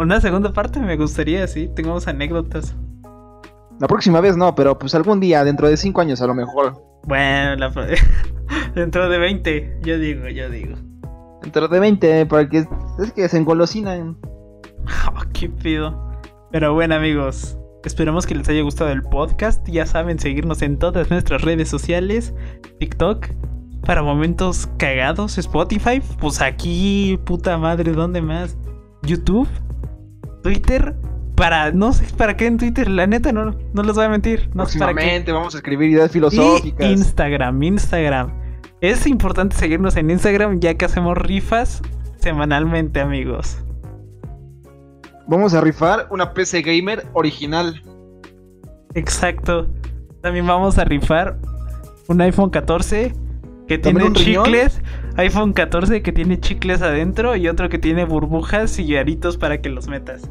Una 0.00 0.18
segunda 0.18 0.50
parte 0.50 0.80
me 0.80 0.96
gustaría, 0.96 1.46
sí. 1.46 1.68
Tengamos 1.76 2.08
anécdotas. 2.08 2.74
La 3.78 3.86
próxima 3.86 4.22
vez 4.22 4.34
no, 4.34 4.54
pero 4.54 4.78
pues 4.78 4.94
algún 4.94 5.20
día, 5.20 5.44
dentro 5.44 5.68
de 5.68 5.76
cinco 5.76 6.00
años 6.00 6.22
a 6.22 6.26
lo 6.26 6.34
mejor. 6.34 6.82
Bueno, 7.04 7.56
la... 7.56 7.70
dentro 8.74 9.10
de 9.10 9.18
20, 9.18 9.80
yo 9.82 9.98
digo, 9.98 10.26
yo 10.28 10.48
digo. 10.48 10.76
Dentro 11.42 11.68
de 11.68 11.78
20, 11.78 12.24
para 12.24 12.48
que 12.48 12.66
es 12.98 13.12
que 13.12 13.28
se 13.28 13.36
engolosinan. 13.36 14.16
Oh, 15.06 15.20
qué 15.34 15.50
pido. 15.50 16.18
Pero 16.50 16.72
bueno, 16.72 16.94
amigos, 16.94 17.58
esperemos 17.84 18.26
que 18.26 18.34
les 18.34 18.48
haya 18.48 18.62
gustado 18.62 18.90
el 18.90 19.02
podcast. 19.02 19.68
Ya 19.68 19.84
saben, 19.84 20.18
seguirnos 20.18 20.62
en 20.62 20.78
todas 20.78 21.10
nuestras 21.10 21.42
redes 21.42 21.68
sociales: 21.68 22.32
TikTok, 22.78 23.26
para 23.84 24.02
momentos 24.02 24.66
cagados, 24.78 25.36
Spotify, 25.36 26.00
pues 26.18 26.40
aquí, 26.40 27.20
puta 27.26 27.58
madre, 27.58 27.92
¿dónde 27.92 28.22
más? 28.22 28.56
YouTube, 29.02 29.48
Twitter. 30.42 30.94
Para, 31.36 31.72
no 31.72 31.94
sé 31.94 32.04
para 32.18 32.36
qué 32.36 32.46
en 32.46 32.58
Twitter, 32.58 32.86
la 32.90 33.06
neta, 33.06 33.32
no, 33.32 33.56
no 33.72 33.82
les 33.82 33.94
voy 33.94 34.04
a 34.04 34.08
mentir. 34.10 34.50
No 34.52 34.66
sé 34.66 34.78
para 34.78 34.90
qué. 34.90 34.96
Próximamente 34.96 35.32
vamos 35.32 35.54
a 35.54 35.58
escribir 35.58 35.88
ideas 35.88 36.10
Y 36.10 36.12
filosóficas. 36.12 36.90
Instagram, 36.90 37.62
Instagram. 37.62 38.30
Es 38.82 39.06
importante 39.06 39.56
seguirnos 39.56 39.96
en 39.96 40.10
Instagram 40.10 40.60
ya 40.60 40.74
que 40.74 40.84
hacemos 40.84 41.16
rifas 41.16 41.80
semanalmente, 42.18 43.00
amigos. 43.00 43.58
Vamos 45.26 45.54
a 45.54 45.60
rifar 45.60 46.08
una 46.10 46.34
PC 46.34 46.60
gamer 46.60 47.06
original. 47.14 47.82
Exacto. 48.94 49.68
También 50.20 50.46
vamos 50.46 50.76
a 50.76 50.84
rifar 50.84 51.38
un 52.08 52.20
iPhone 52.20 52.50
14 52.50 53.14
que 53.70 53.78
¿También 53.78 54.12
tiene 54.12 54.26
riñón? 54.30 54.44
chicles. 54.46 54.82
iPhone 55.16 55.52
14 55.52 56.02
que 56.02 56.10
tiene 56.10 56.40
chicles 56.40 56.82
adentro 56.82 57.36
y 57.36 57.46
otro 57.46 57.68
que 57.68 57.78
tiene 57.78 58.04
burbujas 58.04 58.80
y 58.80 58.96
aritos 58.96 59.36
para 59.36 59.60
que 59.60 59.68
los 59.68 59.86
metas. 59.86 60.28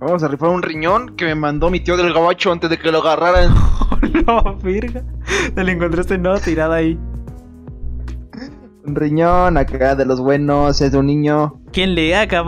Vamos 0.00 0.24
a 0.24 0.28
rifar 0.28 0.48
un 0.50 0.60
riñón 0.60 1.14
que 1.14 1.24
me 1.24 1.36
mandó 1.36 1.70
mi 1.70 1.78
tío 1.78 1.96
del 1.96 2.12
gabacho 2.12 2.50
antes 2.50 2.68
de 2.68 2.76
que 2.76 2.90
lo 2.90 2.98
agarraran. 2.98 3.54
no, 4.26 4.56
virga. 4.56 5.04
Te 5.54 5.62
lo 5.62 5.70
encontraste 5.70 6.18
no 6.18 6.36
tirado 6.40 6.72
ahí. 6.72 6.98
Un 8.84 8.96
riñón 8.96 9.56
acá 9.56 9.94
de 9.94 10.04
los 10.04 10.18
buenos, 10.18 10.80
es 10.80 10.90
de 10.90 10.98
un 10.98 11.06
niño. 11.06 11.60
¿Quién 11.70 11.94
le 11.94 12.16
haga 12.16 12.42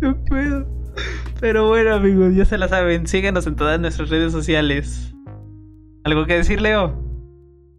No 0.00 0.16
puedo. 0.30 0.66
Pero 1.40 1.68
bueno, 1.68 1.94
amigos, 1.94 2.34
ya 2.34 2.46
se 2.46 2.56
la 2.56 2.68
saben. 2.68 3.06
Síganos 3.06 3.46
en 3.46 3.54
todas 3.54 3.78
nuestras 3.78 4.08
redes 4.08 4.32
sociales. 4.32 5.14
¿Algo 6.04 6.24
que 6.24 6.36
decir, 6.38 6.62
Leo? 6.62 7.11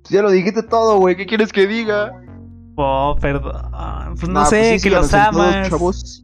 Ya 0.10 0.22
lo 0.22 0.32
dijiste 0.32 0.64
todo, 0.64 0.98
güey. 0.98 1.16
¿Qué 1.16 1.26
quieres 1.26 1.52
que 1.52 1.68
diga? 1.68 2.12
Oh, 2.76 3.16
perdón. 3.20 3.54
Pues 4.20 4.30
no 4.30 4.42
Nah, 4.42 4.46
sé, 4.46 4.70
pues 4.70 4.82
sí, 4.82 4.90
que 4.90 4.96
los 4.96 5.10
todos, 5.10 5.28
amas. 5.28 6.24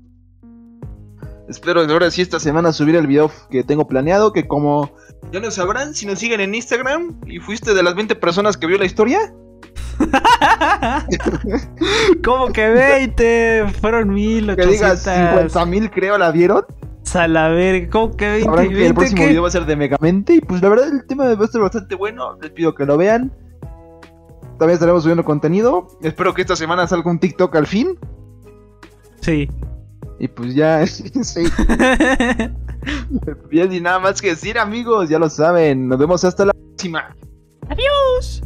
Espero 1.48 1.86
de 1.86 1.94
ahora 1.94 2.12
sí 2.12 2.22
esta 2.22 2.40
semana 2.40 2.72
subir 2.72 2.96
el 2.96 3.08
video 3.08 3.32
que 3.50 3.64
tengo 3.64 3.88
planeado. 3.88 4.34
Que 4.34 4.48
como 4.48 4.92
ya 5.32 5.40
lo 5.40 5.50
sabrán, 5.50 5.96
si 5.96 6.06
nos 6.06 6.20
siguen 6.20 6.42
en 6.42 6.54
Instagram 6.54 7.20
y 7.26 7.40
fuiste 7.40 7.74
de 7.74 7.82
las 7.82 7.96
20 7.96 8.16
personas 8.16 8.58
que 8.58 8.68
vio 8.68 8.78
la 8.78 8.86
historia, 8.86 9.34
¿Cómo 12.24 12.48
que 12.54 12.70
20? 12.70 13.66
Fueron 13.82 14.16
que 14.16 14.66
digas 14.66 15.06
1800. 15.06 15.52
50 15.52 15.66
mil, 15.66 15.92
creo, 15.92 16.18
la 16.18 16.32
vieron. 16.32 16.64
A 17.14 17.28
la 17.28 17.50
verga, 17.50 17.90
¿cómo 17.92 18.16
que 18.16 18.30
20? 18.30 18.46
Sabrán 18.46 18.68
que 18.68 18.74
el 18.74 18.80
20 18.80 18.94
próximo 18.94 19.18
qué? 19.22 19.28
video 19.28 19.42
va 19.42 19.48
a 19.48 19.52
ser 19.52 19.66
de 19.66 19.76
Megamente. 19.76 20.36
Y 20.36 20.42
pues 20.42 20.62
la 20.62 20.70
verdad, 20.70 20.88
el 20.90 21.06
tema 21.06 21.26
va 21.26 21.42
a 21.42 21.46
estar 21.46 21.62
bastante 21.62 21.96
bueno. 21.96 22.38
Les 22.42 22.52
pido 22.52 22.76
que 22.76 22.86
lo 22.86 22.98
vean. 22.98 23.34
También 24.60 24.74
estaremos 24.74 25.04
subiendo 25.04 25.24
contenido. 25.24 25.88
Espero 26.02 26.34
que 26.34 26.42
esta 26.42 26.58
semana 26.58 26.86
salga 26.86 27.10
un 27.10 27.18
TikTok 27.18 27.56
al 27.56 27.66
fin. 27.66 27.98
Sí. 29.22 29.50
Y 30.20 30.28
pues 30.28 30.54
ya, 30.54 30.86
sí. 30.86 31.10
Bien, 33.50 33.72
y 33.72 33.80
nada 33.80 34.00
más 34.00 34.22
que 34.22 34.30
decir, 34.30 34.60
amigos. 34.60 35.10
Ya 35.10 35.18
lo 35.18 35.30
saben. 35.30 35.88
Nos 35.88 35.98
vemos 35.98 36.26
hasta 36.26 36.46
la 36.46 36.54
próxima. 36.54 37.16
Adiós. 37.70 38.44